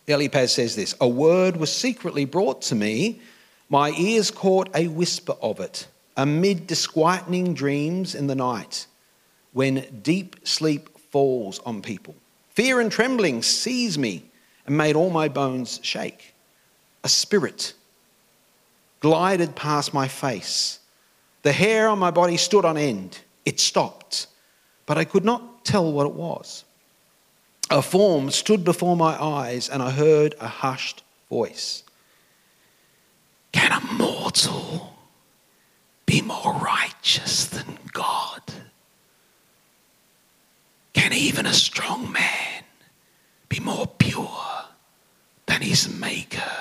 Eliphaz 0.07 0.53
says 0.53 0.77
this, 0.77 0.95
"A 1.01 1.09
word 1.09 1.57
was 1.57 1.73
secretly 1.73 2.25
brought 2.25 2.63
to 2.63 2.75
me, 2.75 3.21
my 3.69 3.91
ears 3.93 4.31
caught 4.31 4.69
a 4.75 4.87
whisper 4.89 5.37
of 5.43 5.59
it, 5.59 5.89
amid 6.17 6.67
disquieting 6.67 7.53
dreams 7.53 8.15
in 8.15 8.29
the 8.29 8.35
night, 8.35 8.87
when 9.53 10.01
deep 10.03 10.37
sleep 10.47 10.89
falls 11.11 11.59
on 11.61 11.83
people. 11.83 12.15
Fear 12.51 12.81
and 12.81 12.93
trembling 12.93 13.43
seized 13.43 13.99
me 13.99 14.31
and 14.67 14.77
made 14.77 14.95
all 14.95 15.11
my 15.11 15.29
bones 15.29 15.81
shake. 15.83 16.35
A 17.03 17.09
spirit 17.09 17.75
glided 19.03 19.55
past 19.57 19.93
my 19.93 20.09
face. 20.09 20.79
The 21.43 21.53
hair 21.53 21.89
on 21.89 21.99
my 21.99 22.13
body 22.13 22.37
stood 22.37 22.65
on 22.65 22.79
end. 22.79 23.19
It 23.45 23.59
stopped, 23.59 24.29
but 24.87 24.97
I 24.97 25.05
could 25.05 25.25
not 25.25 25.65
tell 25.65 25.93
what 25.93 26.07
it 26.07 26.15
was. 26.15 26.65
A 27.69 27.83
form 27.83 28.31
stood 28.31 28.65
before 28.65 28.97
my 28.97 29.21
eyes, 29.21 29.69
and 29.69 29.83
I 29.83 29.91
heard 29.91 30.35
a 30.41 30.47
hushed 30.47 31.03
voice 31.29 31.83
Can 33.51 33.73
a 33.73 33.93
mortal 33.95 34.95
be 36.07 36.23
more 36.23 36.55
righteous 36.55 37.47
than 37.47 37.79
God? 37.93 38.43
Can 40.93 41.13
even 41.13 41.47
a 41.47 41.53
strong 41.53 42.13
man 42.13 42.65
be 43.49 43.59
more 43.59 43.87
pure 43.99 44.65
than 45.47 45.61
his 45.61 45.89
maker? 45.89 46.52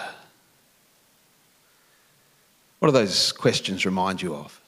What 2.81 2.87
do 2.87 2.93
those 2.93 3.31
questions 3.31 3.85
remind 3.85 4.23
you 4.23 4.33
of? 4.33 4.59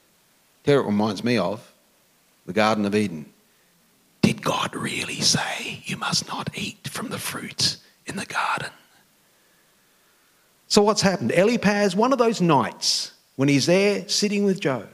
Here 0.63 0.80
it 0.80 0.86
reminds 0.86 1.23
me 1.23 1.39
of 1.39 1.73
the 2.45 2.54
Garden 2.54 2.86
of 2.86 2.93
Eden. 2.93 3.26
Did 4.21 4.43
God 4.43 4.76
really 4.76 5.19
say 5.19 5.82
you 5.86 5.97
must 5.97 6.28
not 6.28 6.56
eat 6.56 6.88
from 6.88 7.10
the 7.10 7.17
fruit 7.17 7.78
in 8.06 8.15
the 8.15 8.28
garden? 8.28 8.69
So, 10.67 10.84
what's 10.84 11.02
happened? 11.02 11.32
Eliphaz, 11.32 11.95
one 11.95 12.13
of 12.13 12.19
those 12.19 12.39
nights 12.39 13.13
when 13.36 13.49
he's 13.49 13.65
there 13.65 14.08
sitting 14.08 14.43
with 14.43 14.60
Job, 14.60 14.89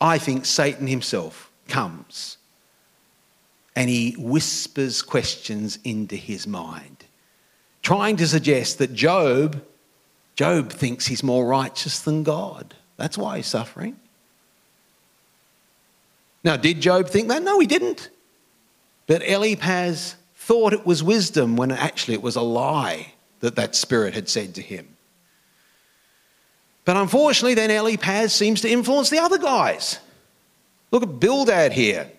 I 0.00 0.16
think 0.16 0.46
Satan 0.46 0.86
himself 0.86 1.50
comes 1.66 2.38
and 3.74 3.90
he 3.90 4.12
whispers 4.16 5.02
questions 5.02 5.80
into 5.82 6.14
his 6.14 6.46
mind, 6.46 7.04
trying 7.82 8.16
to 8.18 8.28
suggest 8.28 8.78
that 8.78 8.94
Job, 8.94 9.60
Job 10.40 10.72
thinks 10.72 11.06
he's 11.06 11.22
more 11.22 11.44
righteous 11.44 12.00
than 12.00 12.22
God. 12.22 12.74
That's 12.96 13.18
why 13.18 13.36
he's 13.36 13.46
suffering. 13.46 13.94
Now, 16.42 16.56
did 16.56 16.80
Job 16.80 17.10
think 17.10 17.28
that? 17.28 17.42
No, 17.42 17.60
he 17.60 17.66
didn't. 17.66 18.08
But 19.06 19.22
Eliphaz 19.22 20.14
thought 20.34 20.72
it 20.72 20.86
was 20.86 21.02
wisdom 21.02 21.56
when 21.56 21.70
actually 21.70 22.14
it 22.14 22.22
was 22.22 22.36
a 22.36 22.40
lie 22.40 23.12
that 23.40 23.56
that 23.56 23.76
spirit 23.76 24.14
had 24.14 24.30
said 24.30 24.54
to 24.54 24.62
him. 24.62 24.88
But 26.86 26.96
unfortunately, 26.96 27.52
then 27.52 27.70
Eliphaz 27.70 28.32
seems 28.32 28.62
to 28.62 28.70
influence 28.70 29.10
the 29.10 29.18
other 29.18 29.36
guys. 29.36 29.98
Look 30.90 31.02
at 31.02 31.20
Bildad 31.20 31.72
here. 31.72 32.10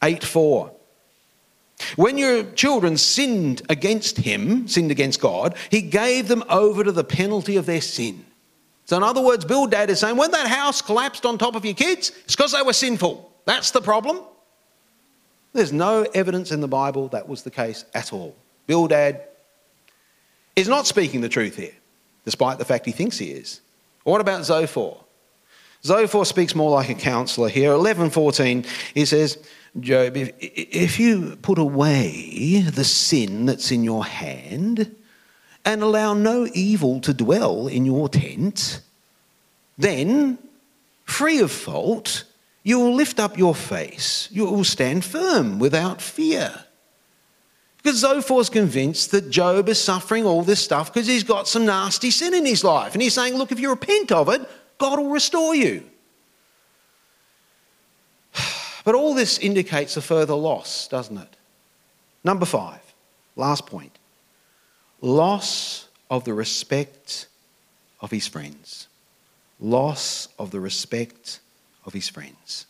8 0.00 0.22
4. 0.22 0.75
When 1.96 2.16
your 2.16 2.42
children 2.52 2.96
sinned 2.96 3.62
against 3.68 4.18
him, 4.18 4.66
sinned 4.66 4.90
against 4.90 5.20
God, 5.20 5.54
he 5.70 5.82
gave 5.82 6.28
them 6.28 6.42
over 6.48 6.82
to 6.82 6.92
the 6.92 7.04
penalty 7.04 7.56
of 7.56 7.66
their 7.66 7.80
sin. 7.80 8.24
So, 8.86 8.96
in 8.96 9.02
other 9.02 9.20
words, 9.20 9.44
Bildad 9.44 9.90
is 9.90 10.00
saying 10.00 10.16
when 10.16 10.30
that 10.30 10.46
house 10.46 10.80
collapsed 10.80 11.26
on 11.26 11.38
top 11.38 11.56
of 11.56 11.64
your 11.64 11.74
kids, 11.74 12.12
it's 12.24 12.36
because 12.36 12.52
they 12.52 12.62
were 12.62 12.72
sinful. 12.72 13.30
That's 13.44 13.72
the 13.72 13.80
problem. 13.80 14.20
There's 15.52 15.72
no 15.72 16.06
evidence 16.14 16.52
in 16.52 16.60
the 16.60 16.68
Bible 16.68 17.08
that 17.08 17.28
was 17.28 17.42
the 17.42 17.50
case 17.50 17.84
at 17.94 18.12
all. 18.12 18.36
Bildad 18.66 19.22
is 20.54 20.68
not 20.68 20.86
speaking 20.86 21.20
the 21.20 21.28
truth 21.28 21.56
here, 21.56 21.74
despite 22.24 22.58
the 22.58 22.64
fact 22.64 22.86
he 22.86 22.92
thinks 22.92 23.18
he 23.18 23.30
is. 23.30 23.60
What 24.04 24.20
about 24.20 24.44
Zophar? 24.44 24.96
Zophar 25.82 26.24
speaks 26.24 26.54
more 26.54 26.70
like 26.70 26.88
a 26.88 26.94
counselor 26.94 27.48
here. 27.48 27.72
11:14, 27.72 28.66
he 28.94 29.04
says, 29.04 29.38
Job, 29.80 30.16
if, 30.16 30.32
if 30.40 30.98
you 30.98 31.36
put 31.42 31.58
away 31.58 32.60
the 32.62 32.84
sin 32.84 33.46
that's 33.46 33.70
in 33.70 33.84
your 33.84 34.04
hand 34.04 34.94
and 35.64 35.82
allow 35.82 36.14
no 36.14 36.48
evil 36.54 37.00
to 37.00 37.12
dwell 37.12 37.66
in 37.66 37.84
your 37.84 38.08
tent, 38.08 38.80
then, 39.76 40.38
free 41.04 41.40
of 41.40 41.50
fault, 41.50 42.24
you 42.62 42.80
will 42.80 42.94
lift 42.94 43.20
up 43.20 43.36
your 43.36 43.54
face. 43.54 44.28
You 44.32 44.46
will 44.46 44.64
stand 44.64 45.04
firm 45.04 45.58
without 45.58 46.00
fear. 46.00 46.64
Because 47.76 48.02
Zophar's 48.02 48.50
convinced 48.50 49.12
that 49.12 49.30
Job 49.30 49.68
is 49.68 49.80
suffering 49.80 50.26
all 50.26 50.42
this 50.42 50.58
stuff 50.64 50.92
because 50.92 51.06
he's 51.06 51.22
got 51.22 51.46
some 51.46 51.66
nasty 51.66 52.10
sin 52.10 52.34
in 52.34 52.44
his 52.44 52.64
life. 52.64 52.94
And 52.94 53.02
he's 53.02 53.14
saying, 53.14 53.34
look, 53.34 53.52
if 53.52 53.60
you 53.60 53.70
repent 53.70 54.10
of 54.10 54.28
it, 54.28 54.40
God 54.78 54.98
will 54.98 55.10
restore 55.10 55.54
you. 55.54 55.84
But 58.86 58.94
all 58.94 59.14
this 59.14 59.40
indicates 59.40 59.96
a 59.96 60.00
further 60.00 60.36
loss, 60.36 60.86
doesn't 60.86 61.18
it? 61.18 61.36
Number 62.22 62.46
five, 62.46 62.80
last 63.34 63.66
point 63.66 63.98
loss 65.00 65.88
of 66.08 66.22
the 66.22 66.32
respect 66.32 67.26
of 68.00 68.12
his 68.12 68.28
friends. 68.28 68.86
Loss 69.58 70.28
of 70.38 70.52
the 70.52 70.60
respect 70.60 71.40
of 71.84 71.94
his 71.94 72.08
friends. 72.08 72.66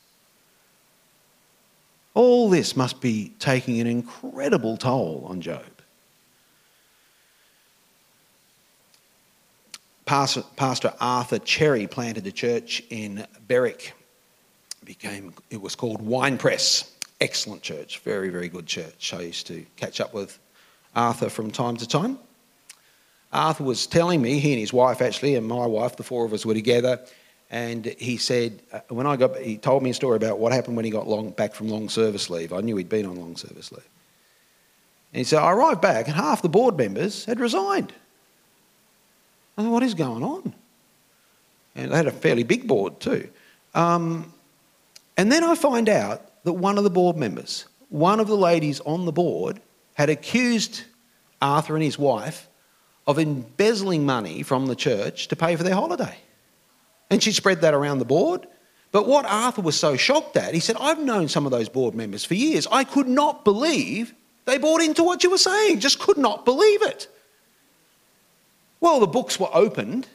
All 2.15 2.49
this 2.49 2.77
must 2.77 3.03
be 3.03 3.35
taking 3.39 3.79
an 3.79 3.87
incredible 3.87 4.79
toll 4.79 5.27
on 5.29 5.43
Job. 5.43 5.67
Pastor, 10.07 10.95
Arthur 10.99 11.41
Cherry 11.41 11.87
planted 11.87 12.27
a 12.27 12.33
church 12.33 12.83
in 12.89 13.27
Berwick 13.47 13.93
became, 14.87 15.35
it 15.51 15.61
was 15.61 15.75
called 15.75 16.01
Wine 16.01 16.39
Press. 16.39 16.91
Excellent 17.21 17.63
church, 17.63 17.99
very, 18.01 18.31
very 18.31 18.49
good 18.49 18.67
church. 18.67 19.13
I 19.13 19.23
used 19.23 19.47
to 19.49 19.67
catch 19.77 20.01
up 20.01 20.15
with 20.15 20.39
Arthur 20.95 21.29
from 21.29 21.51
time 21.51 21.77
to 21.79 21.89
time. 21.89 22.19
Arthur 23.33 23.65
was 23.65 23.87
telling 23.87 24.23
me, 24.23 24.39
he 24.39 24.53
and 24.53 24.61
his 24.61 24.73
wife 24.73 25.03
actually, 25.03 25.35
and 25.35 25.47
my 25.47 25.67
wife, 25.67 25.97
the 25.97 26.03
four 26.03 26.25
of 26.25 26.33
us 26.33 26.47
were 26.47 26.55
together, 26.55 27.01
and 27.51 27.85
he 27.85 28.17
said, 28.17 28.61
uh, 28.73 28.81
when 28.89 29.07
I 29.07 29.17
got, 29.17 29.37
he 29.39 29.57
told 29.57 29.83
me 29.83 29.91
a 29.91 29.95
story 29.95 30.17
about 30.17 30.39
what 30.39 30.53
happened 30.53 30.77
when 30.77 30.85
he 30.85 30.91
got 30.91 31.07
long, 31.07 31.31
back 31.31 31.55
from 31.55 31.69
long 31.69 31.89
service 31.89 32.29
leave. 32.31 32.53
I 32.53 32.61
knew 32.61 32.77
he'd 32.77 32.89
been 32.89 33.07
on 33.07 33.17
long 33.17 33.37
service 33.37 33.71
leave. 33.73 33.89
And 35.13 35.19
he 35.19 35.25
said, 35.25 35.39
I 35.39 35.53
arrived 35.53 35.81
back 35.81 36.07
and 36.07 36.17
half 36.17 36.43
the 36.43 36.49
board 36.49 36.77
members 36.77 37.25
had 37.25 37.41
resigned. 37.41 37.93
I 39.57 39.63
thought, 39.63 39.71
what 39.71 39.83
is 39.83 39.95
going 39.95 40.23
on? 40.23 40.55
And 41.75 41.93
they 41.93 41.97
had 41.97 42.07
a 42.07 42.13
fairly 42.13 42.43
big 42.43 42.67
board 42.67 43.01
too. 43.01 43.29
Um, 43.75 44.33
and 45.17 45.31
then 45.33 45.45
I 45.45 45.55
find 45.55 45.89
out 45.89 46.45
that 46.45 46.53
one 46.53 46.79
of 46.79 46.85
the 46.85 46.91
board 46.91 47.17
members, 47.17 47.67
one 47.89 48.21
of 48.21 48.29
the 48.29 48.37
ladies 48.37 48.81
on 48.81 49.05
the 49.05 49.13
board, 49.13 49.61
had 49.95 50.11
accused 50.11 50.83
Arthur 51.41 51.75
and 51.75 51.83
his 51.83 51.99
wife 51.99 52.49
of 53.07 53.19
embezzling 53.19 54.05
money 54.05 54.43
from 54.43 54.67
the 54.67 54.77
church 54.77 55.29
to 55.29 55.37
pay 55.37 55.57
for 55.57 55.63
their 55.63 55.75
holiday. 55.75 56.17
And 57.11 57.23
she 57.23 57.33
spread 57.33 57.61
that 57.61 57.75
around 57.75 57.99
the 57.99 58.05
board. 58.05 58.47
But 58.93 59.07
what 59.07 59.27
Arthur 59.27 59.63
was 59.63 59.79
so 59.79 59.97
shocked 59.97 60.37
at, 60.37 60.55
he 60.55 60.61
said, 60.61 60.77
I've 60.81 60.99
known 60.99 61.29
some 61.29 61.45
of 61.47 61.53
those 61.53 61.69
board 61.69 61.95
members 61.95 62.25
for 62.25 62.35
years. 62.35 62.67
I 62.71 62.85
could 62.85 63.09
not 63.09 63.45
believe 63.45 64.15
they 64.45 64.59
bought 64.59 64.83
into 64.83 65.03
what 65.03 65.23
you 65.23 65.31
were 65.31 65.39
saying, 65.39 65.81
just 65.81 65.99
could 65.99 66.19
not 66.19 66.45
believe 66.45 66.83
it. 66.83 67.09
Well, 68.81 69.01
the 69.01 69.07
books 69.07 69.39
were 69.41 69.51
opened 69.53 70.09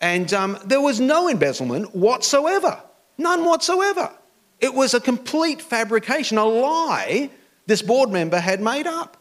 and 0.00 0.32
um, 0.34 0.58
there 0.64 0.80
was 0.80 1.00
no 1.00 1.28
embezzlement 1.28 1.94
whatsoever. 1.94 2.82
None 3.16 3.44
whatsoever. 3.44 4.12
It 4.64 4.72
was 4.72 4.94
a 4.94 5.00
complete 5.00 5.60
fabrication, 5.60 6.38
a 6.38 6.44
lie 6.46 7.28
this 7.66 7.82
board 7.82 8.08
member 8.08 8.40
had 8.40 8.62
made 8.62 8.86
up. 8.86 9.18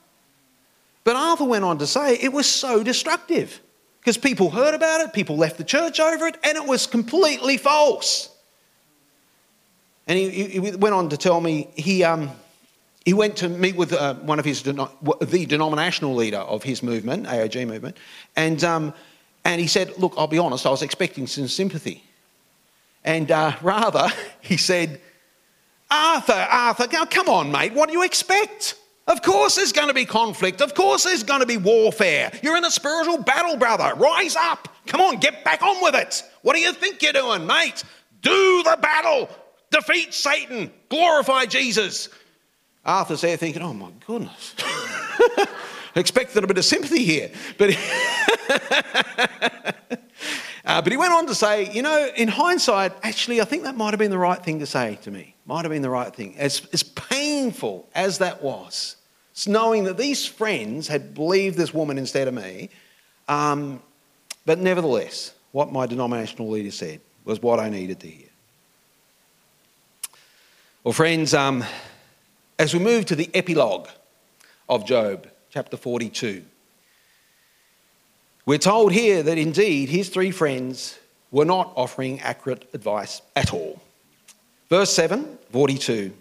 But 1.03 1.17
Arthur 1.17 1.43
went 1.43 1.65
on 1.65 1.79
to 1.79 1.85
say 1.85 2.15
it 2.15 2.31
was 2.31 2.49
so 2.49 2.81
destructive 2.81 3.59
because 3.99 4.17
people 4.17 4.49
heard 4.49 4.73
about 4.73 5.01
it, 5.01 5.11
people 5.11 5.35
left 5.35 5.57
the 5.57 5.65
church 5.65 5.99
over 5.99 6.27
it, 6.27 6.37
and 6.45 6.55
it 6.55 6.65
was 6.65 6.87
completely 6.87 7.57
false. 7.57 8.29
And 10.07 10.17
he, 10.17 10.29
he 10.45 10.59
went 10.59 10.95
on 10.95 11.09
to 11.09 11.17
tell 11.17 11.41
me 11.41 11.67
he, 11.75 12.05
um, 12.05 12.31
he 13.03 13.13
went 13.13 13.35
to 13.37 13.49
meet 13.49 13.75
with 13.75 13.91
uh, 13.91 14.13
one 14.13 14.39
of 14.39 14.45
his, 14.45 14.63
the 14.63 15.45
denominational 15.45 16.15
leader 16.15 16.37
of 16.37 16.63
his 16.63 16.81
movement, 16.81 17.25
AOG 17.25 17.67
movement, 17.67 17.97
and, 18.37 18.63
um, 18.63 18.93
and 19.43 19.59
he 19.59 19.67
said, 19.67 19.97
Look, 19.97 20.13
I'll 20.15 20.27
be 20.27 20.39
honest, 20.39 20.65
I 20.65 20.69
was 20.69 20.83
expecting 20.83 21.27
some 21.27 21.49
sympathy. 21.49 22.01
And 23.03 23.29
uh, 23.29 23.57
rather, 23.61 24.07
he 24.39 24.55
said, 24.55 25.01
Arthur, 25.93 26.47
Arthur, 26.49 26.87
come 26.87 27.29
on, 27.29 27.51
mate, 27.51 27.71
what 27.73 27.87
do 27.87 27.93
you 27.93 28.03
expect? 28.03 28.79
Of 29.07 29.21
course 29.21 29.55
there's 29.55 29.71
going 29.71 29.89
to 29.89 29.93
be 29.93 30.05
conflict. 30.05 30.59
Of 30.59 30.73
course 30.73 31.03
there's 31.03 31.21
going 31.23 31.41
to 31.41 31.45
be 31.45 31.57
warfare. 31.57 32.31
You're 32.41 32.57
in 32.57 32.65
a 32.65 32.71
spiritual 32.71 33.19
battle, 33.19 33.57
brother. 33.57 33.93
Rise 33.95 34.35
up. 34.35 34.69
Come 34.87 35.01
on, 35.01 35.17
get 35.17 35.43
back 35.43 35.61
on 35.61 35.83
with 35.83 35.93
it. 35.93 36.23
What 36.41 36.55
do 36.55 36.61
you 36.61 36.73
think 36.73 37.03
you're 37.03 37.13
doing, 37.13 37.45
mate? 37.45 37.83
Do 38.21 38.63
the 38.63 38.77
battle. 38.81 39.29
Defeat 39.69 40.15
Satan. 40.15 40.71
Glorify 40.89 41.45
Jesus. 41.45 42.09
Arthur's 42.83 43.21
there 43.21 43.37
thinking, 43.37 43.61
oh 43.61 43.73
my 43.73 43.91
goodness. 44.07 44.55
Expected 45.95 46.43
a 46.43 46.47
bit 46.47 46.57
of 46.57 46.65
sympathy 46.65 47.03
here. 47.03 47.31
But 47.57 47.77
Uh, 50.65 50.81
but 50.81 50.91
he 50.91 50.97
went 50.97 51.11
on 51.11 51.27
to 51.27 51.35
say, 51.35 51.69
you 51.71 51.81
know, 51.81 52.09
in 52.15 52.29
hindsight, 52.29 52.93
actually, 53.03 53.41
I 53.41 53.45
think 53.45 53.63
that 53.63 53.75
might 53.75 53.91
have 53.91 53.99
been 53.99 54.11
the 54.11 54.17
right 54.17 54.41
thing 54.41 54.59
to 54.59 54.65
say 54.65 54.97
to 55.01 55.11
me. 55.11 55.35
Might 55.45 55.65
have 55.65 55.71
been 55.71 55.81
the 55.81 55.89
right 55.89 56.13
thing. 56.13 56.35
As, 56.37 56.65
as 56.71 56.83
painful 56.83 57.89
as 57.93 58.19
that 58.19 58.41
was, 58.41 58.95
it's 59.31 59.47
knowing 59.47 59.83
that 59.85 59.97
these 59.97 60.25
friends 60.25 60.87
had 60.87 61.13
believed 61.13 61.57
this 61.57 61.73
woman 61.73 61.97
instead 61.97 62.29
of 62.29 62.33
me. 62.33 62.69
Um, 63.27 63.81
but 64.45 64.59
nevertheless, 64.59 65.33
what 65.51 65.71
my 65.71 65.85
denominational 65.85 66.49
leader 66.49 66.71
said 66.71 67.01
was 67.25 67.41
what 67.41 67.59
I 67.59 67.69
needed 67.69 67.99
to 68.01 68.07
hear. 68.07 68.27
Well, 70.83 70.93
friends, 70.93 71.33
um, 71.33 71.63
as 72.57 72.73
we 72.73 72.79
move 72.79 73.05
to 73.05 73.15
the 73.15 73.29
epilogue 73.33 73.87
of 74.69 74.85
Job, 74.85 75.27
chapter 75.49 75.77
42, 75.77 76.43
we're 78.45 78.57
told 78.57 78.91
here 78.91 79.23
that 79.23 79.37
indeed 79.37 79.89
his 79.89 80.09
three 80.09 80.31
friends 80.31 80.99
were 81.31 81.45
not 81.45 81.73
offering 81.75 82.19
accurate 82.21 82.69
advice 82.73 83.21
at 83.35 83.53
all. 83.53 83.81
Verse 84.69 84.93
7, 84.93 85.37
42. 85.51 86.13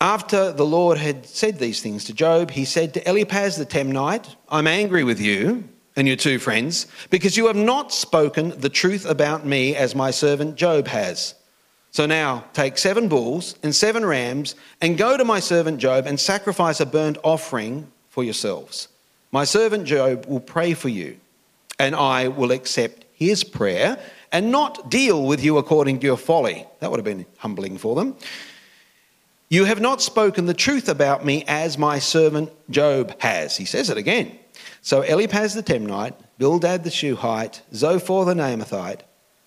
After 0.00 0.52
the 0.52 0.66
Lord 0.66 0.98
had 0.98 1.24
said 1.26 1.58
these 1.58 1.80
things 1.80 2.04
to 2.04 2.12
Job, 2.12 2.50
he 2.50 2.64
said 2.64 2.94
to 2.94 3.08
Eliphaz 3.08 3.56
the 3.56 3.64
Temanite, 3.64 4.34
I'm 4.48 4.66
angry 4.66 5.04
with 5.04 5.20
you 5.20 5.64
and 5.96 6.06
your 6.06 6.16
two 6.16 6.38
friends 6.38 6.86
because 7.10 7.36
you 7.36 7.46
have 7.46 7.56
not 7.56 7.92
spoken 7.92 8.58
the 8.60 8.68
truth 8.68 9.06
about 9.06 9.46
me 9.46 9.76
as 9.76 9.94
my 9.94 10.10
servant 10.10 10.56
Job 10.56 10.88
has. 10.88 11.34
So 11.90 12.06
now 12.06 12.44
take 12.52 12.76
seven 12.76 13.08
bulls 13.08 13.56
and 13.62 13.74
seven 13.74 14.04
rams 14.04 14.56
and 14.80 14.98
go 14.98 15.16
to 15.16 15.24
my 15.24 15.40
servant 15.40 15.78
Job 15.78 16.06
and 16.06 16.18
sacrifice 16.18 16.80
a 16.80 16.86
burnt 16.86 17.18
offering 17.22 17.90
for 18.08 18.24
yourselves. 18.24 18.88
My 19.34 19.42
servant 19.42 19.84
Job 19.84 20.26
will 20.26 20.38
pray 20.38 20.74
for 20.74 20.88
you, 20.88 21.18
and 21.80 21.96
I 21.96 22.28
will 22.28 22.52
accept 22.52 23.04
his 23.14 23.42
prayer 23.42 23.98
and 24.30 24.52
not 24.52 24.92
deal 24.92 25.26
with 25.26 25.42
you 25.42 25.58
according 25.58 25.98
to 25.98 26.06
your 26.06 26.16
folly. 26.16 26.64
That 26.78 26.92
would 26.92 26.98
have 26.98 27.04
been 27.04 27.26
humbling 27.38 27.78
for 27.78 27.96
them. 27.96 28.14
You 29.48 29.64
have 29.64 29.80
not 29.80 30.00
spoken 30.00 30.46
the 30.46 30.54
truth 30.54 30.88
about 30.88 31.24
me 31.24 31.42
as 31.48 31.76
my 31.76 31.98
servant 31.98 32.52
Job 32.70 33.20
has. 33.20 33.56
He 33.56 33.64
says 33.64 33.90
it 33.90 33.96
again. 33.96 34.38
So 34.82 35.02
Eliphaz 35.02 35.52
the 35.52 35.64
Temanite, 35.64 36.14
Bildad 36.38 36.84
the 36.84 36.90
Shuhite, 36.90 37.60
Zophar 37.74 38.24
the 38.24 38.34
Naamathite 38.34 39.00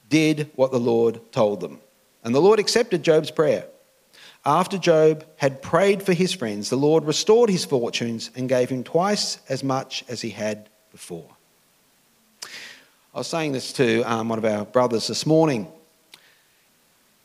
did 0.10 0.52
what 0.56 0.72
the 0.72 0.82
Lord 0.82 1.22
told 1.32 1.62
them. 1.62 1.80
And 2.26 2.36
the 2.36 2.42
Lord 2.42 2.60
accepted 2.60 3.04
Job's 3.04 3.32
prayer. 3.32 3.64
After 4.48 4.78
Job 4.78 5.26
had 5.36 5.62
prayed 5.62 6.02
for 6.02 6.14
his 6.14 6.32
friends, 6.32 6.70
the 6.70 6.78
Lord 6.78 7.04
restored 7.04 7.50
his 7.50 7.66
fortunes 7.66 8.32
and 8.34 8.48
gave 8.48 8.70
him 8.70 8.82
twice 8.82 9.40
as 9.50 9.62
much 9.62 10.06
as 10.08 10.22
he 10.22 10.30
had 10.30 10.70
before. 10.90 11.28
I 13.14 13.18
was 13.18 13.28
saying 13.28 13.52
this 13.52 13.74
to 13.74 14.04
um, 14.04 14.30
one 14.30 14.38
of 14.38 14.46
our 14.46 14.64
brothers 14.64 15.08
this 15.08 15.26
morning. 15.26 15.68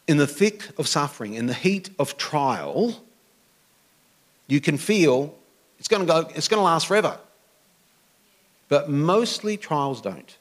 In 0.08 0.16
the 0.16 0.26
thick 0.26 0.68
of 0.80 0.88
suffering, 0.88 1.34
in 1.34 1.46
the 1.46 1.54
heat 1.54 1.90
of 1.96 2.16
trial, 2.16 3.00
you 4.48 4.60
can 4.60 4.76
feel 4.76 5.32
it's 5.78 5.86
going 5.86 6.04
to 6.04 6.12
go, 6.12 6.28
it's 6.34 6.48
going 6.48 6.58
to 6.58 6.64
last 6.64 6.88
forever. 6.88 7.16
But 8.68 8.90
mostly 8.90 9.56
trials 9.56 10.00
don't. 10.00 10.36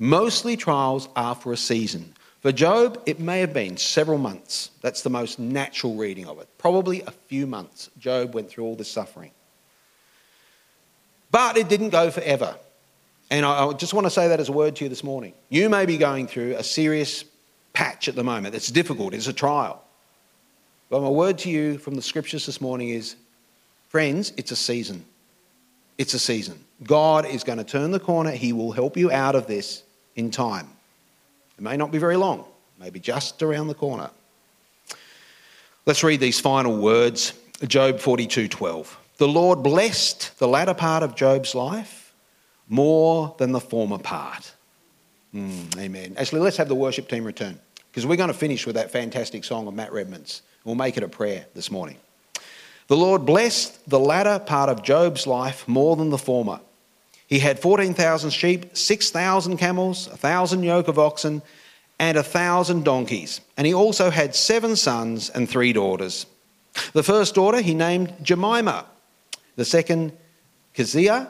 Mostly 0.00 0.56
trials 0.56 1.08
are 1.14 1.36
for 1.36 1.52
a 1.52 1.56
season. 1.56 2.12
For 2.44 2.52
Job, 2.52 3.00
it 3.06 3.18
may 3.18 3.40
have 3.40 3.54
been 3.54 3.78
several 3.78 4.18
months. 4.18 4.70
That's 4.82 5.00
the 5.00 5.08
most 5.08 5.38
natural 5.38 5.94
reading 5.94 6.26
of 6.26 6.38
it. 6.40 6.48
Probably 6.58 7.00
a 7.00 7.10
few 7.10 7.46
months. 7.46 7.88
Job 7.98 8.34
went 8.34 8.50
through 8.50 8.64
all 8.64 8.76
this 8.76 8.90
suffering. 8.90 9.30
But 11.30 11.56
it 11.56 11.70
didn't 11.70 11.88
go 11.88 12.10
forever. 12.10 12.54
And 13.30 13.46
I 13.46 13.72
just 13.72 13.94
want 13.94 14.04
to 14.04 14.10
say 14.10 14.28
that 14.28 14.40
as 14.40 14.50
a 14.50 14.52
word 14.52 14.76
to 14.76 14.84
you 14.84 14.90
this 14.90 15.02
morning. 15.02 15.32
You 15.48 15.70
may 15.70 15.86
be 15.86 15.96
going 15.96 16.26
through 16.26 16.56
a 16.56 16.62
serious 16.62 17.24
patch 17.72 18.08
at 18.08 18.14
the 18.14 18.22
moment. 18.22 18.54
It's 18.54 18.70
difficult, 18.70 19.14
it's 19.14 19.26
a 19.26 19.32
trial. 19.32 19.82
But 20.90 21.00
my 21.00 21.08
word 21.08 21.38
to 21.38 21.50
you 21.50 21.78
from 21.78 21.94
the 21.94 22.02
scriptures 22.02 22.44
this 22.44 22.60
morning 22.60 22.90
is 22.90 23.16
friends, 23.88 24.34
it's 24.36 24.50
a 24.50 24.56
season. 24.56 25.06
It's 25.96 26.12
a 26.12 26.18
season. 26.18 26.62
God 26.82 27.24
is 27.24 27.42
going 27.42 27.56
to 27.56 27.64
turn 27.64 27.90
the 27.90 28.00
corner. 28.00 28.32
He 28.32 28.52
will 28.52 28.72
help 28.72 28.98
you 28.98 29.10
out 29.10 29.34
of 29.34 29.46
this 29.46 29.82
in 30.14 30.30
time. 30.30 30.73
It 31.58 31.62
may 31.62 31.76
not 31.76 31.92
be 31.92 31.98
very 31.98 32.16
long, 32.16 32.44
maybe 32.78 33.00
just 33.00 33.42
around 33.42 33.68
the 33.68 33.74
corner. 33.74 34.10
Let's 35.86 36.02
read 36.02 36.20
these 36.20 36.40
final 36.40 36.76
words. 36.76 37.32
Job 37.66 37.98
42:12. 37.98 38.96
The 39.18 39.28
Lord 39.28 39.62
blessed 39.62 40.38
the 40.38 40.48
latter 40.48 40.74
part 40.74 41.02
of 41.02 41.14
Job's 41.14 41.54
life 41.54 42.12
more 42.68 43.34
than 43.38 43.52
the 43.52 43.60
former 43.60 43.98
part. 43.98 44.52
Mm, 45.34 45.78
amen. 45.78 46.14
Actually, 46.16 46.40
let's 46.40 46.56
have 46.56 46.68
the 46.68 46.74
worship 46.74 47.08
team 47.08 47.24
return 47.24 47.60
because 47.90 48.06
we're 48.06 48.16
going 48.16 48.28
to 48.28 48.34
finish 48.34 48.66
with 48.66 48.76
that 48.76 48.90
fantastic 48.90 49.44
song 49.44 49.66
of 49.66 49.74
Matt 49.74 49.92
Redman's. 49.92 50.42
We'll 50.64 50.74
make 50.74 50.96
it 50.96 51.02
a 51.02 51.08
prayer 51.08 51.46
this 51.54 51.70
morning. 51.70 51.96
The 52.86 52.96
Lord 52.96 53.24
blessed 53.24 53.88
the 53.88 54.00
latter 54.00 54.38
part 54.38 54.68
of 54.68 54.82
Job's 54.82 55.26
life 55.26 55.66
more 55.68 55.96
than 55.96 56.10
the 56.10 56.18
former. 56.18 56.60
He 57.26 57.38
had 57.38 57.58
14,000 57.58 58.30
sheep, 58.30 58.76
6,000 58.76 59.56
camels, 59.56 60.08
1,000 60.08 60.62
yoke 60.62 60.88
of 60.88 60.98
oxen, 60.98 61.42
and 61.98 62.16
1,000 62.16 62.84
donkeys. 62.84 63.40
And 63.56 63.66
he 63.66 63.74
also 63.74 64.10
had 64.10 64.34
seven 64.34 64.76
sons 64.76 65.30
and 65.30 65.48
three 65.48 65.72
daughters. 65.72 66.26
The 66.92 67.02
first 67.02 67.34
daughter 67.34 67.60
he 67.60 67.74
named 67.74 68.12
Jemima, 68.22 68.86
the 69.56 69.64
second 69.64 70.12
Keziah, 70.74 71.28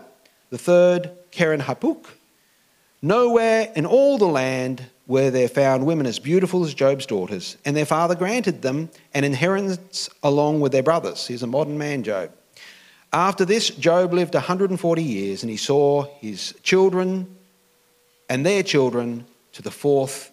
the 0.51 0.59
third 0.59 1.11
Keren 1.30 1.61
Happuch. 1.61 2.07
Nowhere 3.03 3.70
in 3.76 3.84
all 3.84 4.16
the 4.16 4.26
land 4.26 4.86
were 5.07 5.30
there 5.30 5.49
found 5.49 5.84
women 5.84 6.07
as 6.07 6.18
beautiful 6.18 6.64
as 6.64 6.72
Job's 6.72 7.05
daughters, 7.05 7.59
and 7.64 7.76
their 7.76 7.84
father 7.84 8.14
granted 8.14 8.62
them 8.62 8.88
an 9.12 9.24
inheritance 9.24 10.09
along 10.22 10.61
with 10.61 10.72
their 10.72 10.82
brothers. 10.82 11.26
He's 11.26 11.42
a 11.42 11.47
modern 11.47 11.76
man, 11.76 12.03
Job. 12.03 12.30
After 13.15 13.45
this, 13.45 13.71
Job 13.71 14.12
lived 14.12 14.35
140 14.35 15.03
years, 15.05 15.45
and 15.45 15.51
he 15.51 15.57
saw 15.57 16.03
his 16.19 16.53
children 16.65 17.37
and 18.29 18.45
their 18.45 18.65
children 18.65 19.25
to 19.53 19.62
the 19.62 19.71
fourth 19.71 20.33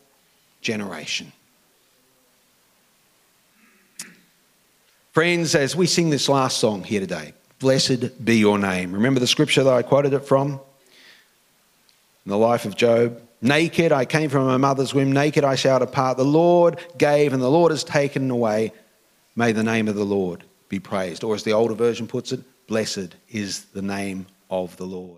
generation. 0.61 1.31
Friends, 5.11 5.53
as 5.53 5.75
we 5.75 5.85
sing 5.85 6.09
this 6.09 6.27
last 6.27 6.57
song 6.57 6.83
here 6.83 7.01
today, 7.01 7.33
blessed 7.59 8.25
be 8.25 8.37
your 8.37 8.57
name. 8.57 8.93
Remember 8.93 9.19
the 9.19 9.27
scripture 9.27 9.63
that 9.63 9.73
I 9.73 9.83
quoted 9.83 10.13
it 10.13 10.25
from? 10.25 10.53
In 10.53 12.31
the 12.31 12.37
life 12.37 12.65
of 12.65 12.75
Job. 12.75 13.21
Naked 13.43 13.91
I 13.91 14.05
came 14.05 14.31
from 14.31 14.47
my 14.47 14.57
mother's 14.57 14.91
womb, 14.91 15.11
naked 15.11 15.43
I 15.43 15.53
shall 15.53 15.77
depart. 15.77 16.17
The 16.17 16.23
Lord 16.23 16.79
gave, 16.97 17.31
and 17.33 17.43
the 17.43 17.51
Lord 17.51 17.71
has 17.71 17.83
taken 17.83 18.31
away. 18.31 18.73
May 19.35 19.51
the 19.51 19.63
name 19.63 19.87
of 19.87 19.93
the 19.93 20.03
Lord 20.03 20.43
be 20.67 20.79
praised. 20.79 21.23
Or 21.23 21.35
as 21.35 21.43
the 21.43 21.53
older 21.53 21.75
version 21.75 22.07
puts 22.07 22.31
it, 22.31 22.39
blessed 22.71 23.13
is 23.27 23.65
the 23.73 23.81
name 23.81 24.25
of 24.49 24.77
the 24.77 24.85
Lord. 24.85 25.09